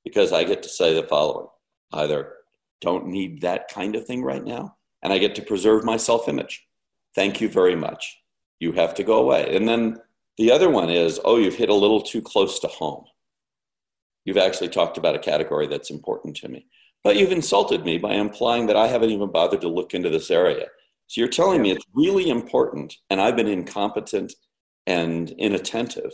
because 0.08 0.32
I 0.32 0.46
get 0.46 0.64
to 0.64 0.70
say 0.70 0.94
the 0.94 1.04
following 1.04 1.48
either 1.92 2.34
don't 2.80 3.08
need 3.08 3.42
that 3.42 3.68
kind 3.68 3.94
of 3.94 4.06
thing 4.06 4.24
right 4.24 4.44
now, 4.44 4.78
and 5.04 5.12
I 5.12 5.18
get 5.18 5.36
to 5.36 5.42
preserve 5.42 5.84
my 5.84 5.98
self 5.98 6.30
image. 6.30 6.66
Thank 7.14 7.42
you 7.42 7.50
very 7.50 7.76
much. 7.76 8.18
You 8.60 8.72
have 8.72 8.94
to 8.96 9.04
go 9.04 9.18
away. 9.18 9.54
And 9.56 9.68
then 9.68 9.98
the 10.38 10.52
other 10.52 10.70
one 10.70 10.90
is 10.90 11.20
oh, 11.26 11.38
you've 11.38 11.56
hit 11.56 11.70
a 11.70 11.74
little 11.74 12.02
too 12.02 12.22
close 12.22 12.60
to 12.60 12.68
home. 12.68 13.04
You've 14.24 14.38
actually 14.38 14.70
talked 14.70 14.98
about 14.98 15.16
a 15.16 15.20
category 15.20 15.68
that's 15.68 15.92
important 15.92 16.38
to 16.38 16.48
me. 16.48 16.68
But 17.04 17.18
you've 17.18 17.32
insulted 17.32 17.84
me 17.84 17.98
by 17.98 18.14
implying 18.14 18.68
that 18.68 18.78
I 18.78 18.88
haven't 18.88 19.12
even 19.12 19.32
bothered 19.32 19.62
to 19.62 19.70
look 19.70 19.94
into 19.94 20.10
this 20.10 20.32
area. 20.32 20.68
So 21.08 21.22
you're 21.22 21.30
telling 21.30 21.62
me 21.62 21.72
it's 21.72 21.86
really 21.94 22.30
important, 22.30 22.96
and 23.10 23.20
I've 23.20 23.36
been 23.36 23.48
incompetent 23.48 24.34
and 24.86 25.30
inattentive 25.32 26.12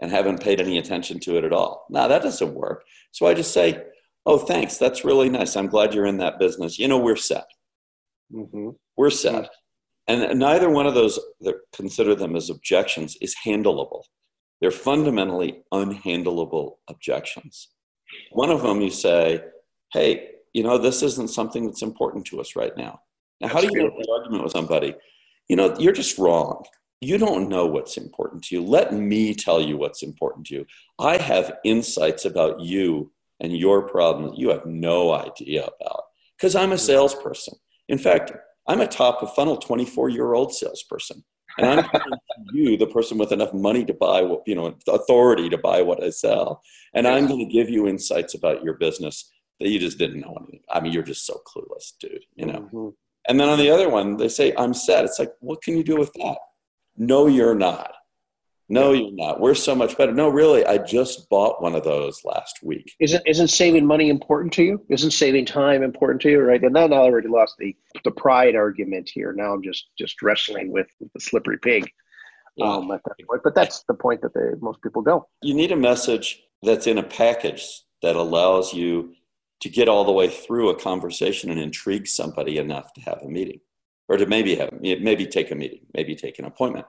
and 0.00 0.10
haven't 0.10 0.42
paid 0.42 0.60
any 0.60 0.78
attention 0.78 1.20
to 1.20 1.36
it 1.36 1.44
at 1.44 1.52
all. 1.52 1.86
Now, 1.90 2.08
that 2.08 2.22
doesn't 2.22 2.54
work. 2.54 2.84
So 3.12 3.26
I 3.26 3.34
just 3.34 3.52
say, 3.52 3.82
oh, 4.26 4.38
thanks. 4.38 4.78
That's 4.78 5.04
really 5.04 5.28
nice. 5.28 5.56
I'm 5.56 5.68
glad 5.68 5.94
you're 5.94 6.06
in 6.06 6.18
that 6.18 6.38
business. 6.38 6.78
You 6.78 6.88
know, 6.88 6.98
we're 6.98 7.16
set. 7.16 7.46
Mm-hmm. 8.32 8.70
We're 8.96 9.10
set. 9.10 9.48
And 10.08 10.38
neither 10.38 10.68
one 10.68 10.86
of 10.86 10.94
those, 10.94 11.18
that 11.42 11.54
consider 11.72 12.14
them 12.14 12.34
as 12.34 12.50
objections, 12.50 13.16
is 13.20 13.36
handleable. 13.46 14.02
They're 14.60 14.70
fundamentally 14.70 15.62
unhandleable 15.72 16.76
objections. 16.88 17.68
One 18.32 18.50
of 18.50 18.62
them 18.62 18.80
you 18.80 18.90
say, 18.90 19.42
hey, 19.92 20.30
you 20.52 20.62
know, 20.62 20.78
this 20.78 21.02
isn't 21.02 21.30
something 21.30 21.66
that's 21.66 21.82
important 21.82 22.26
to 22.26 22.40
us 22.40 22.56
right 22.56 22.76
now. 22.76 23.00
Now, 23.40 23.48
how 23.48 23.60
do 23.60 23.68
you 23.72 23.82
make 23.84 23.92
an 23.92 24.04
argument 24.12 24.42
with 24.44 24.52
somebody? 24.52 24.94
You 25.48 25.56
know, 25.56 25.76
you're 25.78 25.92
just 25.92 26.18
wrong. 26.18 26.64
You 27.02 27.18
don't 27.18 27.48
know 27.48 27.66
what's 27.66 27.96
important 27.96 28.44
to 28.44 28.54
you. 28.54 28.62
Let 28.62 28.94
me 28.94 29.34
tell 29.34 29.60
you 29.60 29.76
what's 29.76 30.04
important 30.04 30.46
to 30.46 30.54
you. 30.54 30.66
I 31.00 31.16
have 31.16 31.58
insights 31.64 32.24
about 32.24 32.60
you 32.60 33.10
and 33.40 33.56
your 33.56 33.88
problem 33.88 34.30
that 34.30 34.38
you 34.38 34.50
have 34.50 34.64
no 34.66 35.12
idea 35.12 35.64
about 35.64 36.04
because 36.38 36.54
I'm 36.54 36.70
a 36.70 36.78
salesperson. 36.78 37.54
In 37.88 37.98
fact, 37.98 38.30
I'm 38.68 38.80
a 38.80 38.86
top 38.86 39.20
of 39.20 39.34
funnel 39.34 39.56
24 39.56 40.10
year 40.10 40.34
old 40.34 40.54
salesperson. 40.54 41.24
And 41.58 41.80
I'm 41.80 41.90
you, 42.52 42.76
the 42.76 42.86
person 42.86 43.18
with 43.18 43.32
enough 43.32 43.52
money 43.52 43.84
to 43.84 43.92
buy 43.92 44.22
what, 44.22 44.42
you 44.46 44.54
know, 44.54 44.72
authority 44.86 45.48
to 45.48 45.58
buy 45.58 45.82
what 45.82 46.04
I 46.04 46.10
sell. 46.10 46.62
And 46.94 47.08
I'm 47.08 47.26
going 47.26 47.44
to 47.44 47.52
give 47.52 47.68
you 47.68 47.88
insights 47.88 48.34
about 48.34 48.62
your 48.62 48.74
business 48.74 49.28
that 49.58 49.68
you 49.68 49.80
just 49.80 49.98
didn't 49.98 50.20
know 50.20 50.36
anything. 50.38 50.60
I 50.70 50.78
mean, 50.78 50.92
you're 50.92 51.02
just 51.02 51.26
so 51.26 51.42
clueless, 51.44 51.94
dude, 51.98 52.24
you 52.36 52.46
know? 52.46 52.60
Mm-hmm. 52.60 52.88
And 53.28 53.40
then 53.40 53.48
on 53.48 53.58
the 53.58 53.70
other 53.70 53.88
one, 53.88 54.16
they 54.16 54.28
say, 54.28 54.54
I'm 54.56 54.72
sad. 54.72 55.04
It's 55.04 55.18
like, 55.18 55.32
what 55.40 55.62
can 55.62 55.76
you 55.76 55.82
do 55.82 55.96
with 55.96 56.12
that? 56.14 56.38
No, 56.96 57.26
you're 57.26 57.54
not. 57.54 57.92
No, 58.68 58.92
you're 58.92 59.12
not. 59.12 59.38
We're 59.38 59.54
so 59.54 59.74
much 59.74 59.98
better. 59.98 60.12
No, 60.12 60.30
really, 60.30 60.64
I 60.64 60.78
just 60.78 61.28
bought 61.28 61.60
one 61.60 61.74
of 61.74 61.84
those 61.84 62.24
last 62.24 62.60
week. 62.62 62.94
Isn't 63.00 63.22
isn't 63.26 63.48
saving 63.48 63.84
money 63.84 64.08
important 64.08 64.52
to 64.54 64.62
you? 64.62 64.84
Isn't 64.88 65.10
saving 65.10 65.44
time 65.44 65.82
important 65.82 66.22
to 66.22 66.30
you? 66.30 66.40
Right? 66.40 66.62
And 66.62 66.74
then 66.74 66.92
I 66.92 66.96
already 66.96 67.28
lost 67.28 67.56
the 67.58 67.76
the 68.04 68.10
pride 68.10 68.56
argument 68.56 69.10
here. 69.12 69.34
Now 69.34 69.52
I'm 69.52 69.62
just 69.62 69.90
just 69.98 70.22
wrestling 70.22 70.72
with, 70.72 70.86
with 71.00 71.12
the 71.12 71.20
slippery 71.20 71.58
pig. 71.58 71.90
Yeah. 72.56 72.66
Um, 72.66 72.90
at 72.90 73.02
that 73.04 73.14
point. 73.26 73.42
But 73.42 73.54
that's 73.54 73.82
the 73.84 73.94
point 73.94 74.20
that 74.20 74.34
they, 74.34 74.58
most 74.60 74.82
people 74.82 75.00
go. 75.00 75.26
You 75.42 75.54
need 75.54 75.72
a 75.72 75.76
message 75.76 76.42
that's 76.62 76.86
in 76.86 76.98
a 76.98 77.02
package 77.02 77.82
that 78.02 78.14
allows 78.14 78.74
you 78.74 79.14
to 79.60 79.70
get 79.70 79.88
all 79.88 80.04
the 80.04 80.12
way 80.12 80.28
through 80.28 80.68
a 80.68 80.78
conversation 80.78 81.50
and 81.50 81.58
intrigue 81.58 82.06
somebody 82.06 82.58
enough 82.58 82.92
to 82.92 83.00
have 83.02 83.20
a 83.22 83.28
meeting 83.28 83.60
or 84.08 84.16
to 84.16 84.26
maybe 84.26 84.54
have 84.54 84.70
maybe 84.80 85.26
take 85.26 85.50
a 85.50 85.54
meeting 85.54 85.80
maybe 85.94 86.14
take 86.14 86.38
an 86.38 86.44
appointment. 86.44 86.86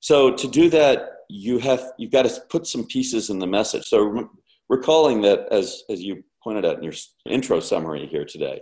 So 0.00 0.34
to 0.34 0.48
do 0.48 0.68
that 0.70 1.08
you 1.28 1.58
have 1.58 1.92
you've 1.98 2.12
got 2.12 2.26
to 2.26 2.40
put 2.50 2.66
some 2.66 2.86
pieces 2.86 3.30
in 3.30 3.38
the 3.38 3.46
message. 3.46 3.86
So 3.86 4.28
recalling 4.68 5.22
that 5.22 5.48
as 5.50 5.82
as 5.88 6.02
you 6.02 6.22
pointed 6.42 6.64
out 6.64 6.78
in 6.78 6.82
your 6.82 6.94
intro 7.26 7.60
summary 7.60 8.06
here 8.06 8.24
today 8.24 8.60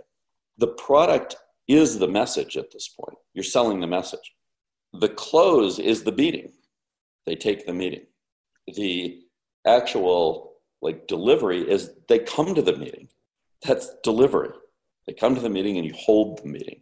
the 0.57 0.67
product 0.67 1.35
is 1.67 1.99
the 1.99 2.07
message 2.07 2.57
at 2.57 2.71
this 2.71 2.87
point. 2.87 3.17
You're 3.33 3.43
selling 3.43 3.79
the 3.79 3.87
message. 3.87 4.35
The 4.93 5.09
close 5.09 5.79
is 5.79 6.03
the 6.03 6.11
meeting. 6.11 6.51
They 7.25 7.35
take 7.35 7.65
the 7.65 7.73
meeting. 7.73 8.05
The 8.67 9.21
actual 9.65 10.53
like 10.81 11.07
delivery 11.07 11.61
is 11.69 11.91
they 12.07 12.19
come 12.19 12.55
to 12.55 12.61
the 12.61 12.75
meeting. 12.75 13.07
That's 13.65 13.89
delivery. 14.03 14.49
They 15.07 15.13
come 15.13 15.35
to 15.35 15.41
the 15.41 15.49
meeting 15.49 15.77
and 15.77 15.85
you 15.85 15.93
hold 15.95 16.39
the 16.39 16.49
meeting. 16.49 16.81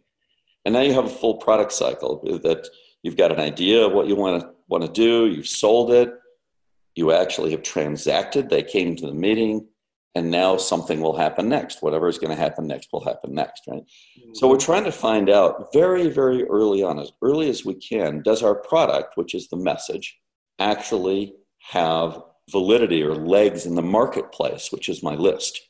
And 0.64 0.74
now 0.74 0.80
you 0.80 0.92
have 0.92 1.06
a 1.06 1.10
full 1.10 1.36
product 1.36 1.72
cycle 1.72 2.20
that 2.42 2.68
you've 3.02 3.16
got 3.16 3.32
an 3.32 3.40
idea 3.40 3.86
of 3.86 3.92
what 3.92 4.06
you 4.06 4.16
want 4.16 4.42
to 4.42 4.50
want 4.68 4.84
to 4.84 4.92
do, 4.92 5.26
you've 5.26 5.48
sold 5.48 5.90
it, 5.90 6.12
you 6.94 7.12
actually 7.12 7.50
have 7.50 7.62
transacted, 7.62 8.48
they 8.48 8.62
came 8.62 8.94
to 8.94 9.06
the 9.06 9.14
meeting, 9.14 9.66
and 10.14 10.30
now 10.30 10.56
something 10.56 11.00
will 11.00 11.16
happen 11.16 11.48
next. 11.48 11.82
Whatever 11.82 12.08
is 12.08 12.18
going 12.18 12.30
to 12.30 12.40
happen 12.40 12.66
next 12.66 12.88
will 12.92 13.04
happen 13.04 13.34
next, 13.34 13.62
right? 13.68 13.82
Mm-hmm. 13.82 14.34
So 14.34 14.48
we're 14.48 14.58
trying 14.58 14.84
to 14.84 14.92
find 14.92 15.30
out 15.30 15.72
very, 15.72 16.08
very 16.08 16.44
early 16.44 16.82
on, 16.82 16.98
as 16.98 17.12
early 17.22 17.48
as 17.48 17.64
we 17.64 17.74
can, 17.74 18.22
does 18.22 18.42
our 18.42 18.54
product, 18.54 19.16
which 19.16 19.34
is 19.34 19.48
the 19.48 19.56
message, 19.56 20.18
actually 20.58 21.34
have 21.70 22.22
validity 22.50 23.02
or 23.02 23.14
legs 23.14 23.66
in 23.66 23.74
the 23.74 23.82
marketplace, 23.82 24.70
which 24.72 24.88
is 24.88 25.02
my 25.02 25.14
list? 25.14 25.60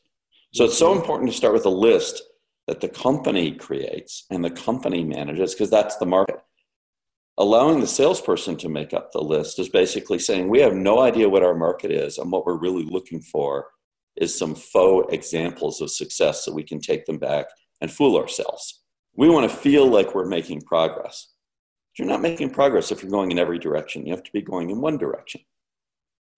So 0.53 0.65
it's 0.65 0.77
so 0.77 0.93
important 0.93 1.29
to 1.31 1.37
start 1.37 1.53
with 1.53 1.65
a 1.65 1.69
list 1.69 2.21
that 2.71 2.79
the 2.79 2.87
company 2.87 3.51
creates 3.51 4.25
and 4.29 4.45
the 4.45 4.49
company 4.49 5.03
manages 5.03 5.53
because 5.53 5.69
that's 5.69 5.97
the 5.97 6.05
market. 6.05 6.39
Allowing 7.37 7.81
the 7.81 7.87
salesperson 7.87 8.55
to 8.55 8.69
make 8.69 8.93
up 8.93 9.11
the 9.11 9.19
list 9.19 9.59
is 9.59 9.67
basically 9.67 10.19
saying 10.19 10.47
we 10.47 10.61
have 10.61 10.73
no 10.73 11.01
idea 11.01 11.27
what 11.27 11.43
our 11.43 11.53
market 11.53 11.91
is 11.91 12.17
and 12.17 12.31
what 12.31 12.45
we're 12.45 12.57
really 12.57 12.85
looking 12.85 13.19
for 13.19 13.67
is 14.15 14.39
some 14.39 14.55
faux 14.55 15.13
examples 15.13 15.81
of 15.81 15.91
success 15.91 16.45
so 16.45 16.53
we 16.53 16.63
can 16.63 16.79
take 16.79 17.05
them 17.05 17.17
back 17.17 17.47
and 17.81 17.91
fool 17.91 18.15
ourselves. 18.15 18.83
We 19.17 19.29
want 19.29 19.51
to 19.51 19.57
feel 19.57 19.85
like 19.85 20.15
we're 20.15 20.23
making 20.23 20.61
progress. 20.61 21.27
But 21.89 21.99
you're 21.99 22.07
not 22.07 22.21
making 22.21 22.51
progress 22.51 22.89
if 22.89 23.03
you're 23.03 23.11
going 23.11 23.31
in 23.31 23.39
every 23.39 23.59
direction. 23.59 24.05
You 24.05 24.13
have 24.13 24.23
to 24.23 24.31
be 24.31 24.41
going 24.41 24.69
in 24.69 24.79
one 24.79 24.97
direction. 24.97 25.41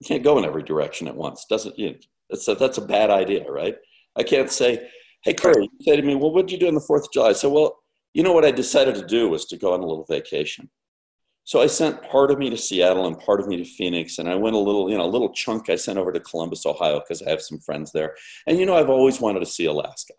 You 0.00 0.08
can't 0.08 0.24
go 0.24 0.36
in 0.38 0.44
every 0.44 0.64
direction 0.64 1.06
at 1.06 1.14
once. 1.14 1.46
Doesn't 1.48 1.78
you? 1.78 1.94
That's 2.28 2.48
a, 2.48 2.56
that's 2.56 2.78
a 2.78 2.84
bad 2.84 3.10
idea, 3.10 3.48
right? 3.48 3.76
I 4.16 4.24
can't 4.24 4.50
say, 4.50 4.88
hey, 5.24 5.34
Corey, 5.34 5.62
you 5.62 5.84
say 5.84 5.96
to 5.96 6.02
me, 6.02 6.14
well, 6.14 6.32
what 6.32 6.46
did 6.46 6.52
you 6.52 6.58
do 6.58 6.68
on 6.68 6.74
the 6.74 6.80
4th 6.80 7.04
of 7.04 7.12
July? 7.12 7.30
I 7.30 7.32
said, 7.32 7.50
well, 7.50 7.78
you 8.12 8.22
know 8.22 8.32
what 8.32 8.44
I 8.44 8.50
decided 8.50 8.94
to 8.96 9.06
do 9.06 9.28
was 9.28 9.46
to 9.46 9.56
go 9.56 9.74
on 9.74 9.80
a 9.80 9.86
little 9.86 10.06
vacation. 10.08 10.70
So 11.46 11.60
I 11.60 11.66
sent 11.66 12.02
part 12.02 12.30
of 12.30 12.38
me 12.38 12.48
to 12.48 12.56
Seattle 12.56 13.06
and 13.06 13.18
part 13.18 13.40
of 13.40 13.48
me 13.48 13.58
to 13.58 13.64
Phoenix, 13.64 14.18
and 14.18 14.28
I 14.28 14.34
went 14.34 14.56
a 14.56 14.58
little, 14.58 14.90
you 14.90 14.96
know, 14.96 15.04
a 15.04 15.06
little 15.06 15.32
chunk 15.32 15.68
I 15.68 15.76
sent 15.76 15.98
over 15.98 16.10
to 16.10 16.20
Columbus, 16.20 16.64
Ohio, 16.64 17.00
because 17.00 17.20
I 17.20 17.28
have 17.28 17.42
some 17.42 17.58
friends 17.58 17.92
there. 17.92 18.14
And 18.46 18.58
you 18.58 18.64
know, 18.64 18.76
I've 18.76 18.88
always 18.88 19.20
wanted 19.20 19.40
to 19.40 19.46
see 19.46 19.66
Alaska, 19.66 20.14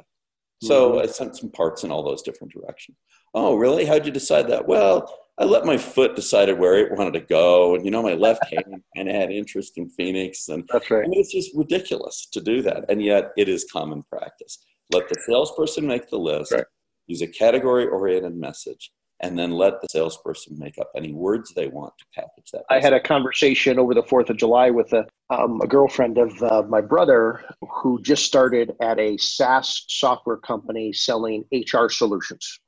so 0.62 0.92
mm-hmm. 0.92 1.00
I 1.00 1.06
sent 1.08 1.36
some 1.36 1.50
parts 1.50 1.84
in 1.84 1.90
all 1.90 2.04
those 2.04 2.22
different 2.22 2.54
directions. 2.54 2.98
Oh, 3.34 3.56
really? 3.56 3.86
How'd 3.86 4.06
you 4.06 4.12
decide 4.12 4.48
that? 4.50 4.68
Well, 4.68 5.12
I 5.40 5.46
let 5.46 5.66
my 5.66 5.78
foot 5.78 6.16
decide 6.16 6.48
where 6.58 6.76
it 6.76 6.96
wanted 6.96 7.14
to 7.14 7.22
go, 7.22 7.74
and 7.74 7.84
you 7.84 7.90
know, 7.90 8.04
my 8.04 8.14
left 8.14 8.46
hand 8.54 8.84
kind 8.96 9.10
of 9.10 9.16
had 9.16 9.32
interest 9.32 9.80
in 9.80 9.90
Phoenix, 9.90 10.48
and 10.50 10.64
that's 10.72 10.92
right. 10.92 11.08
Mean, 11.08 11.20
it's 11.20 11.34
just 11.34 11.56
ridiculous 11.56 12.28
to 12.34 12.40
do 12.40 12.62
that, 12.62 12.86
and 12.90 13.02
yet 13.02 13.32
it 13.36 13.50
is 13.50 13.66
common 13.72 14.04
practice. 14.04 14.64
Let 14.92 15.10
the 15.10 15.16
salesperson 15.26 15.88
make 15.88 16.10
the 16.10 16.18
list. 16.18 16.52
Right. 16.52 16.66
Use 17.08 17.22
a 17.22 17.28
category-oriented 17.28 18.36
message, 18.36 18.92
and 19.22 19.38
then 19.38 19.52
let 19.52 19.82
the 19.82 19.88
salesperson 19.90 20.58
make 20.60 20.78
up 20.80 20.90
any 20.96 21.14
words 21.14 21.54
they 21.54 21.68
want 21.68 21.94
to 22.00 22.06
package 22.14 22.52
that. 22.52 22.64
I 22.70 22.80
had 22.80 22.94
a 22.94 23.00
conversation 23.00 23.80
over 23.80 23.94
the 23.94 24.04
Fourth 24.04 24.30
of 24.30 24.38
July 24.38 24.70
with 24.70 24.92
a 24.94 25.06
um, 25.30 25.60
a 25.62 25.68
girlfriend 25.68 26.18
of 26.18 26.42
uh, 26.44 26.64
my 26.68 26.82
brother 26.82 27.44
who 27.62 28.02
just 28.02 28.26
started 28.26 28.74
at 28.82 29.00
a 29.00 29.18
SaaS 29.18 29.86
software 29.88 30.38
company 30.38 30.94
selling 30.94 31.46
HR 31.52 31.90
solutions, 31.90 32.60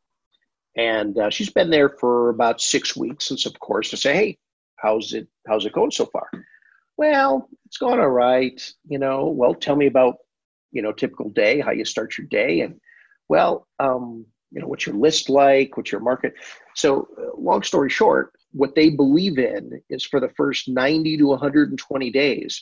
and 0.75 1.17
uh, 1.17 1.30
she's 1.30 1.49
been 1.49 1.69
there 1.69 1.89
for 1.89 2.30
about 2.30 2.62
six 2.62 2.95
weeks. 2.95 3.30
And 3.30 3.39
so, 3.39 3.49
of 3.49 3.60
course, 3.60 3.89
to 3.89 3.97
say, 3.97 4.13
"Hey, 4.13 4.38
how's 4.77 5.13
it 5.13 5.27
how's 5.47 5.65
it 5.65 5.73
going 5.73 5.91
so 5.91 6.06
far?" 6.06 6.30
Well, 6.97 7.47
it's 7.65 7.77
going 7.77 7.99
all 7.99 8.10
right. 8.10 8.60
You 8.88 8.97
know, 8.99 9.27
well, 9.27 9.53
tell 9.53 9.75
me 9.75 9.86
about 9.86 10.17
you 10.78 10.82
know 10.82 10.94
typical 10.94 11.30
day, 11.30 11.60
how 11.60 11.72
you 11.72 11.86
start 11.86 12.18
your 12.18 12.28
day, 12.28 12.62
and 12.62 12.80
well, 13.28 13.68
um, 13.80 14.26
you 14.52 14.62
know 14.62 14.68
what's 14.68 14.86
your 14.86 14.96
list 14.96 15.30
like 15.30 15.76
what's 15.76 15.92
your 15.92 16.02
market? 16.02 16.34
So 16.76 17.08
uh, 17.20 17.38
long 17.38 17.63
story 17.63 17.90
short 17.90 18.32
what 18.52 18.76
they 18.76 18.90
believe 18.90 19.38
in 19.38 19.82
is 19.90 20.06
for 20.06 20.20
the 20.20 20.32
first 20.36 20.68
90 20.68 21.18
to 21.18 21.28
120 21.28 22.12
days 22.12 22.62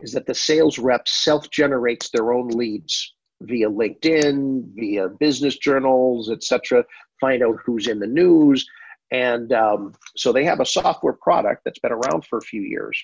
is 0.00 0.12
that 0.12 0.26
the 0.26 0.34
sales 0.34 0.78
rep 0.78 1.06
self 1.06 1.50
generates 1.50 2.10
their 2.10 2.32
own 2.32 2.48
leads 2.48 3.14
via 3.42 3.68
linkedin 3.68 4.64
via 4.74 5.08
business 5.20 5.56
journals 5.56 6.30
etc 6.30 6.84
find 7.20 7.42
out 7.42 7.56
who's 7.64 7.88
in 7.88 7.98
the 7.98 8.06
news 8.06 8.66
and 9.12 9.52
um, 9.52 9.92
so 10.16 10.32
they 10.32 10.44
have 10.44 10.60
a 10.60 10.66
software 10.66 11.14
product 11.14 11.62
that's 11.64 11.80
been 11.80 11.92
around 11.92 12.24
for 12.26 12.38
a 12.38 12.42
few 12.42 12.60
years 12.60 13.02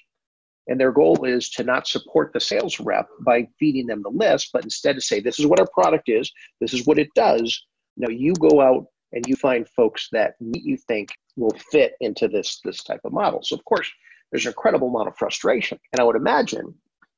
and 0.68 0.81
their 0.81 0.92
goal 0.92 1.24
is 1.24 1.48
to 1.50 1.62
not 1.62 1.87
support 1.87 2.33
the 2.33 2.40
sales 2.40 2.81
rep 2.81 3.09
by 3.20 3.46
feeding 3.59 3.87
them 3.87 4.02
the 4.02 4.11
list 4.11 4.50
but 4.52 4.64
instead 4.64 4.94
to 4.94 5.00
say 5.00 5.20
this 5.20 5.38
is 5.38 5.46
what 5.46 5.61
our 5.61 5.68
product 5.72 6.09
is 6.09 6.31
this 6.61 6.74
is 6.74 6.87
what 6.87 6.98
it 6.98 7.09
does 7.14 7.66
no, 7.96 8.09
you 8.09 8.35
go 8.35 8.61
out 8.61 8.87
and 9.12 9.26
you 9.26 9.37
find 9.37 9.68
folks 9.68 10.09
that 10.12 10.35
you 10.40 10.76
think 10.76 11.11
will 11.37 11.57
fit 11.70 11.94
into 12.00 12.29
this 12.29 12.61
this 12.64 12.83
type 12.83 13.00
of 13.05 13.12
model. 13.12 13.40
So 13.42 13.57
of 13.57 13.64
course, 13.64 13.90
there's 14.31 14.46
an 14.46 14.50
incredible 14.50 14.88
amount 14.88 15.09
of 15.09 15.16
frustration, 15.16 15.79
and 15.92 16.00
I 16.00 16.05
would 16.05 16.16
imagine 16.16 16.74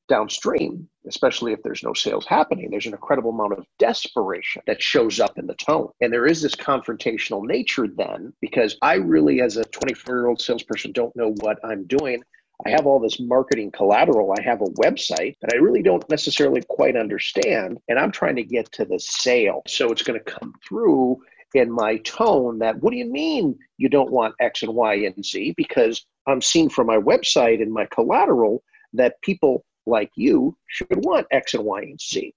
downstream, 0.08 0.88
especially 1.06 1.52
if 1.52 1.62
there's 1.62 1.82
no 1.82 1.92
sales 1.92 2.26
happening, 2.26 2.70
there's 2.70 2.86
an 2.86 2.94
incredible 2.94 3.30
amount 3.30 3.52
of 3.52 3.66
desperation 3.78 4.62
that 4.66 4.80
shows 4.80 5.20
up 5.20 5.38
in 5.38 5.46
the 5.46 5.54
tone. 5.56 5.90
And 6.00 6.10
there 6.10 6.26
is 6.26 6.40
this 6.40 6.54
confrontational 6.54 7.44
nature 7.44 7.86
then, 7.94 8.32
because 8.40 8.78
I 8.80 8.94
really, 8.94 9.42
as 9.42 9.58
a 9.58 9.64
24 9.64 10.14
year 10.14 10.26
old 10.28 10.40
salesperson, 10.40 10.92
don't 10.92 11.14
know 11.14 11.34
what 11.40 11.58
I'm 11.62 11.86
doing. 11.86 12.22
I 12.66 12.70
have 12.70 12.86
all 12.86 12.98
this 12.98 13.20
marketing 13.20 13.70
collateral. 13.70 14.34
I 14.36 14.42
have 14.42 14.62
a 14.62 14.72
website 14.82 15.36
that 15.40 15.52
I 15.52 15.58
really 15.58 15.82
don't 15.82 16.08
necessarily 16.10 16.62
quite 16.68 16.96
understand. 16.96 17.78
And 17.88 17.98
I'm 17.98 18.10
trying 18.10 18.36
to 18.36 18.42
get 18.42 18.70
to 18.72 18.84
the 18.84 18.98
sale. 18.98 19.62
So 19.66 19.90
it's 19.90 20.02
going 20.02 20.18
to 20.18 20.32
come 20.32 20.52
through 20.66 21.18
in 21.54 21.70
my 21.70 21.98
tone 21.98 22.58
that, 22.58 22.80
what 22.82 22.90
do 22.90 22.96
you 22.96 23.10
mean 23.10 23.56
you 23.78 23.88
don't 23.88 24.10
want 24.10 24.34
X 24.40 24.62
and 24.62 24.74
Y 24.74 24.94
and 24.94 25.24
Z? 25.24 25.54
Because 25.56 26.04
I'm 26.26 26.42
seeing 26.42 26.68
from 26.68 26.88
my 26.88 26.98
website 26.98 27.62
and 27.62 27.72
my 27.72 27.86
collateral 27.86 28.62
that 28.92 29.20
people 29.22 29.64
like 29.86 30.10
you 30.16 30.56
should 30.66 31.04
want 31.04 31.26
X 31.30 31.54
and 31.54 31.64
Y 31.64 31.80
and 31.82 32.00
Z. 32.00 32.34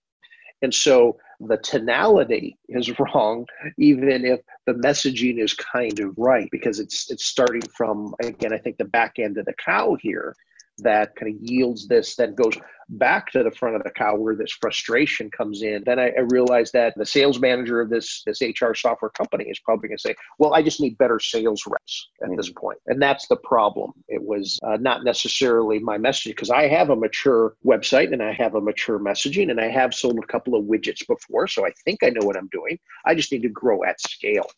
And 0.61 0.73
so 0.73 1.17
the 1.47 1.57
tonality 1.57 2.57
is 2.69 2.91
wrong, 2.99 3.45
even 3.77 4.25
if 4.25 4.41
the 4.65 4.73
messaging 4.73 5.39
is 5.39 5.53
kind 5.53 5.99
of 5.99 6.13
right, 6.17 6.49
because 6.51 6.79
it's 6.79 7.09
it's 7.09 7.25
starting 7.25 7.61
from 7.75 8.13
again, 8.23 8.53
I 8.53 8.57
think 8.57 8.77
the 8.77 8.85
back 8.85 9.19
end 9.19 9.37
of 9.37 9.45
the 9.45 9.53
cow 9.53 9.97
here 9.99 10.35
that 10.79 11.15
kind 11.15 11.35
of 11.35 11.41
yields 11.41 11.87
this 11.87 12.15
that 12.15 12.35
goes 12.35 12.57
back 12.89 13.31
to 13.31 13.43
the 13.43 13.51
front 13.51 13.75
of 13.75 13.83
the 13.83 13.89
cow 13.91 14.15
where 14.15 14.35
this 14.35 14.51
frustration 14.51 15.29
comes 15.29 15.61
in. 15.61 15.83
Then 15.85 15.99
i, 15.99 16.09
I 16.09 16.21
realized 16.21 16.73
that 16.73 16.93
the 16.97 17.05
sales 17.05 17.39
manager 17.39 17.81
of 17.81 17.89
this 17.89 18.23
this 18.25 18.41
hr 18.41 18.73
software 18.73 19.11
company 19.11 19.45
is 19.45 19.59
probably 19.59 19.89
going 19.89 19.97
to 19.97 20.01
say 20.01 20.15
well 20.39 20.53
i 20.53 20.61
just 20.61 20.81
need 20.81 20.97
better 20.97 21.19
sales 21.19 21.63
reps 21.67 22.09
at 22.21 22.27
mm-hmm. 22.27 22.37
this 22.37 22.51
point. 22.51 22.79
And 22.87 23.01
that's 23.01 23.27
the 23.27 23.37
problem 23.37 23.91
was 24.31 24.59
uh, 24.67 24.77
not 24.77 25.03
necessarily 25.03 25.79
my 25.79 25.97
message 25.97 26.31
because 26.33 26.49
i 26.49 26.63
have 26.67 26.89
a 26.89 26.95
mature 26.95 27.55
website 27.65 28.11
and 28.13 28.23
i 28.23 28.31
have 28.31 28.55
a 28.55 28.61
mature 28.61 28.99
messaging 28.99 29.51
and 29.51 29.59
i 29.59 29.69
have 29.79 29.93
sold 29.93 30.17
a 30.17 30.27
couple 30.33 30.55
of 30.55 30.65
widgets 30.65 31.05
before 31.07 31.47
so 31.47 31.65
i 31.65 31.71
think 31.85 31.99
i 32.03 32.09
know 32.09 32.25
what 32.25 32.37
i'm 32.37 32.49
doing 32.51 32.77
i 33.05 33.13
just 33.13 33.31
need 33.31 33.41
to 33.41 33.49
grow 33.49 33.83
at 33.83 33.99
scale 34.01 34.49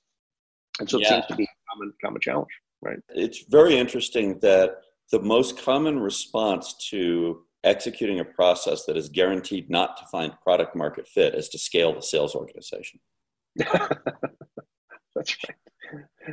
and 0.80 0.90
so 0.90 0.98
yeah. 0.98 1.06
it 1.06 1.10
seems 1.10 1.26
to 1.28 1.36
be 1.36 1.44
a 1.44 1.58
common, 1.70 1.94
common 2.04 2.22
challenge 2.22 2.54
right 2.82 3.00
it's 3.10 3.44
very 3.50 3.78
interesting 3.78 4.40
that 4.40 4.82
the 5.12 5.20
most 5.20 5.62
common 5.62 6.00
response 6.00 6.76
to 6.90 7.44
executing 7.64 8.20
a 8.20 8.26
process 8.26 8.86
that 8.86 8.98
is 8.98 9.10
guaranteed 9.10 9.70
not 9.70 9.98
to 9.98 10.06
find 10.08 10.34
product 10.42 10.76
market 10.76 11.08
fit 11.08 11.34
is 11.36 11.50
to 11.50 11.58
scale 11.58 11.94
the 11.94 12.02
sales 12.02 12.36
organization. 12.36 13.00
That's 13.58 15.38
right. 15.48 15.58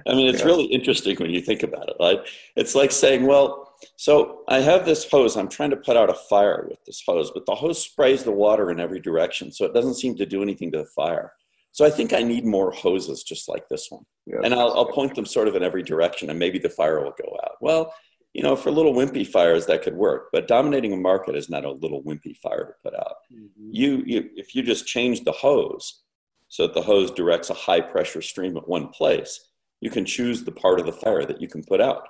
I 0.06 0.14
mean, 0.14 0.26
it's 0.28 0.40
yeah. 0.40 0.46
really 0.46 0.64
interesting 0.64 1.16
when 1.16 1.30
you 1.30 1.40
think 1.40 1.62
about 1.62 1.88
it. 1.88 1.96
Right? 1.98 2.20
It's 2.56 2.74
like 2.74 2.92
saying, 2.92 3.26
well, 3.26 3.74
so 3.96 4.42
I 4.48 4.60
have 4.60 4.84
this 4.84 5.08
hose. 5.08 5.36
I'm 5.36 5.48
trying 5.48 5.70
to 5.70 5.76
put 5.76 5.96
out 5.96 6.10
a 6.10 6.14
fire 6.14 6.66
with 6.68 6.84
this 6.84 7.02
hose, 7.06 7.30
but 7.32 7.46
the 7.46 7.54
hose 7.54 7.82
sprays 7.82 8.24
the 8.24 8.32
water 8.32 8.70
in 8.70 8.80
every 8.80 9.00
direction, 9.00 9.52
so 9.52 9.64
it 9.64 9.74
doesn't 9.74 9.94
seem 9.94 10.16
to 10.16 10.26
do 10.26 10.42
anything 10.42 10.70
to 10.72 10.78
the 10.78 10.86
fire. 10.86 11.32
So 11.72 11.84
I 11.84 11.90
think 11.90 12.12
I 12.12 12.22
need 12.22 12.44
more 12.44 12.72
hoses 12.72 13.22
just 13.22 13.48
like 13.48 13.68
this 13.68 13.90
one. 13.90 14.04
Yeah. 14.26 14.40
And 14.42 14.52
I'll, 14.52 14.72
I'll 14.72 14.92
point 14.92 15.14
them 15.14 15.26
sort 15.26 15.48
of 15.48 15.54
in 15.54 15.62
every 15.62 15.82
direction, 15.82 16.30
and 16.30 16.38
maybe 16.38 16.58
the 16.58 16.68
fire 16.68 17.00
will 17.02 17.14
go 17.22 17.38
out. 17.44 17.52
Well, 17.60 17.94
you 18.32 18.42
know, 18.42 18.54
for 18.54 18.70
little 18.70 18.94
wimpy 18.94 19.26
fires 19.26 19.66
that 19.66 19.82
could 19.82 19.94
work, 19.94 20.28
but 20.32 20.46
dominating 20.46 20.92
a 20.92 20.96
market 20.96 21.34
is 21.34 21.50
not 21.50 21.64
a 21.64 21.72
little 21.72 22.02
wimpy 22.02 22.36
fire 22.36 22.66
to 22.66 22.90
put 22.90 22.98
out. 22.98 23.16
Mm-hmm. 23.32 23.70
You, 23.72 24.02
you, 24.06 24.30
if 24.36 24.54
you 24.54 24.62
just 24.62 24.86
change 24.86 25.24
the 25.24 25.32
hose 25.32 26.02
so 26.48 26.66
that 26.66 26.74
the 26.74 26.82
hose 26.82 27.10
directs 27.10 27.50
a 27.50 27.54
high 27.54 27.80
pressure 27.80 28.22
stream 28.22 28.56
at 28.56 28.68
one 28.68 28.88
place, 28.88 29.49
you 29.80 29.90
can 29.90 30.04
choose 30.04 30.44
the 30.44 30.52
part 30.52 30.80
of 30.80 30.86
the 30.86 30.92
fire 30.92 31.24
that 31.24 31.40
you 31.40 31.48
can 31.48 31.62
put 31.64 31.80
out, 31.80 32.08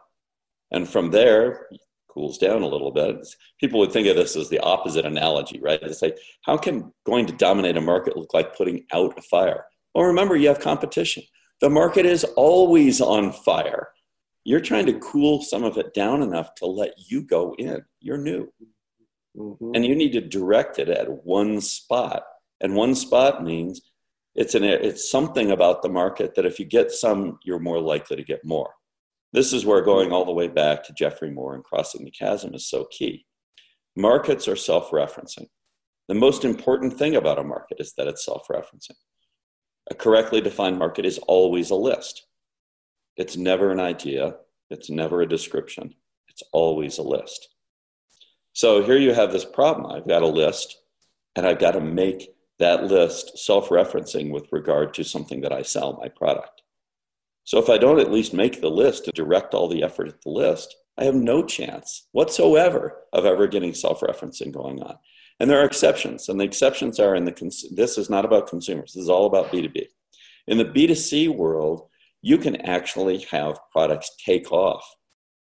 and 0.70 0.88
from 0.88 1.10
there 1.10 1.68
cools 2.08 2.38
down 2.38 2.62
a 2.62 2.66
little 2.66 2.90
bit. 2.90 3.24
People 3.60 3.78
would 3.78 3.92
think 3.92 4.08
of 4.08 4.16
this 4.16 4.34
as 4.34 4.48
the 4.48 4.58
opposite 4.58 5.06
analogy, 5.06 5.60
right? 5.60 5.80
It's 5.80 6.02
like, 6.02 6.18
how 6.42 6.56
can 6.56 6.92
going 7.06 7.24
to 7.26 7.32
dominate 7.32 7.76
a 7.76 7.80
market 7.80 8.16
look 8.16 8.34
like 8.34 8.56
putting 8.56 8.84
out 8.92 9.16
a 9.16 9.22
fire? 9.22 9.66
Well, 9.94 10.06
remember, 10.06 10.34
you 10.34 10.48
have 10.48 10.58
competition. 10.58 11.22
The 11.60 11.70
market 11.70 12.06
is 12.06 12.24
always 12.24 13.00
on 13.00 13.32
fire 13.32 13.90
you're 14.44 14.60
trying 14.60 14.86
to 14.86 14.98
cool 14.98 15.42
some 15.42 15.64
of 15.64 15.76
it 15.76 15.94
down 15.94 16.22
enough 16.22 16.54
to 16.56 16.66
let 16.66 16.94
you 16.96 17.22
go 17.22 17.54
in. 17.58 17.82
You're 18.00 18.18
new. 18.18 18.52
Mm-hmm. 19.36 19.72
And 19.74 19.84
you 19.84 19.94
need 19.94 20.12
to 20.12 20.20
direct 20.20 20.78
it 20.78 20.88
at 20.88 21.24
one 21.24 21.60
spot. 21.60 22.22
And 22.60 22.74
one 22.74 22.94
spot 22.94 23.44
means 23.44 23.80
it's 24.34 24.54
an 24.54 24.64
it's 24.64 25.10
something 25.10 25.50
about 25.50 25.82
the 25.82 25.88
market 25.88 26.34
that 26.34 26.46
if 26.46 26.58
you 26.58 26.64
get 26.64 26.90
some, 26.90 27.38
you're 27.44 27.58
more 27.58 27.80
likely 27.80 28.16
to 28.16 28.24
get 28.24 28.44
more. 28.44 28.72
This 29.32 29.52
is 29.52 29.64
where 29.64 29.82
going 29.82 30.12
all 30.12 30.24
the 30.24 30.32
way 30.32 30.48
back 30.48 30.84
to 30.84 30.92
Geoffrey 30.92 31.30
Moore 31.30 31.54
and 31.54 31.64
crossing 31.64 32.04
the 32.04 32.10
chasm 32.10 32.54
is 32.54 32.68
so 32.68 32.86
key. 32.90 33.26
Markets 33.96 34.48
are 34.48 34.56
self-referencing. 34.56 35.46
The 36.08 36.14
most 36.14 36.44
important 36.44 36.98
thing 36.98 37.14
about 37.14 37.38
a 37.38 37.44
market 37.44 37.78
is 37.80 37.92
that 37.96 38.08
it's 38.08 38.24
self-referencing. 38.24 38.96
A 39.90 39.94
correctly 39.94 40.40
defined 40.40 40.78
market 40.78 41.04
is 41.04 41.18
always 41.18 41.70
a 41.70 41.76
list. 41.76 42.26
It's 43.16 43.36
never 43.36 43.70
an 43.70 43.80
idea, 43.80 44.36
it's 44.70 44.90
never 44.90 45.22
a 45.22 45.28
description, 45.28 45.94
it's 46.28 46.42
always 46.52 46.98
a 46.98 47.02
list. 47.02 47.48
So 48.52 48.82
here 48.82 48.98
you 48.98 49.12
have 49.12 49.32
this 49.32 49.44
problem. 49.44 49.90
I've 49.90 50.08
got 50.08 50.22
a 50.22 50.26
list, 50.26 50.76
and 51.36 51.46
I've 51.46 51.58
got 51.58 51.72
to 51.72 51.80
make 51.80 52.30
that 52.60 52.84
list 52.84 53.38
self 53.38 53.68
referencing 53.68 54.30
with 54.30 54.46
regard 54.52 54.94
to 54.94 55.04
something 55.04 55.40
that 55.40 55.52
I 55.52 55.62
sell, 55.62 55.98
my 56.00 56.08
product. 56.08 56.62
So 57.44 57.58
if 57.58 57.68
I 57.68 57.78
don't 57.78 57.98
at 57.98 58.12
least 58.12 58.32
make 58.32 58.60
the 58.60 58.70
list 58.70 59.06
to 59.06 59.12
direct 59.12 59.54
all 59.54 59.68
the 59.68 59.82
effort 59.82 60.08
at 60.08 60.22
the 60.22 60.30
list, 60.30 60.76
I 60.96 61.04
have 61.04 61.14
no 61.14 61.42
chance 61.42 62.06
whatsoever 62.12 62.96
of 63.12 63.24
ever 63.24 63.46
getting 63.48 63.74
self 63.74 64.00
referencing 64.00 64.52
going 64.52 64.82
on. 64.82 64.96
And 65.40 65.50
there 65.50 65.60
are 65.60 65.64
exceptions, 65.64 66.28
and 66.28 66.38
the 66.38 66.44
exceptions 66.44 67.00
are 67.00 67.14
in 67.14 67.24
the 67.24 67.32
cons- 67.32 67.64
this 67.74 67.96
is 67.96 68.10
not 68.10 68.26
about 68.26 68.48
consumers, 68.48 68.92
this 68.92 69.02
is 69.02 69.08
all 69.10 69.26
about 69.26 69.50
B2B. 69.50 69.86
In 70.46 70.58
the 70.58 70.66
B2C 70.66 71.34
world, 71.34 71.88
you 72.20 72.36
can 72.36 72.56
actually 72.56 73.26
have 73.30 73.58
products 73.72 74.10
take 74.22 74.52
off 74.52 74.84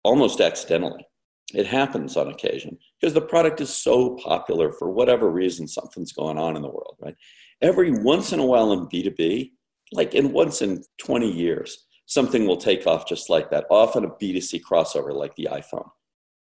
almost 0.02 0.40
accidentally. 0.40 1.06
It 1.54 1.66
happens 1.66 2.16
on 2.16 2.28
occasion 2.28 2.78
because 3.00 3.14
the 3.14 3.20
product 3.20 3.60
is 3.60 3.74
so 3.74 4.16
popular 4.16 4.72
for 4.72 4.90
whatever 4.90 5.30
reason 5.30 5.66
something's 5.66 6.12
going 6.12 6.38
on 6.38 6.56
in 6.56 6.62
the 6.62 6.68
world, 6.68 6.96
right? 7.00 7.16
Every 7.60 7.90
once 7.90 8.32
in 8.32 8.40
a 8.40 8.46
while 8.46 8.72
in 8.72 8.86
B2B, 8.86 9.52
like 9.92 10.14
in 10.14 10.32
once 10.32 10.62
in 10.62 10.84
20 10.98 11.30
years, 11.30 11.86
something 12.06 12.46
will 12.46 12.56
take 12.56 12.86
off 12.86 13.08
just 13.08 13.30
like 13.30 13.50
that. 13.50 13.66
Often 13.70 14.04
a 14.04 14.10
B2C 14.10 14.60
crossover 14.62 15.12
like 15.12 15.34
the 15.36 15.48
iPhone. 15.50 15.88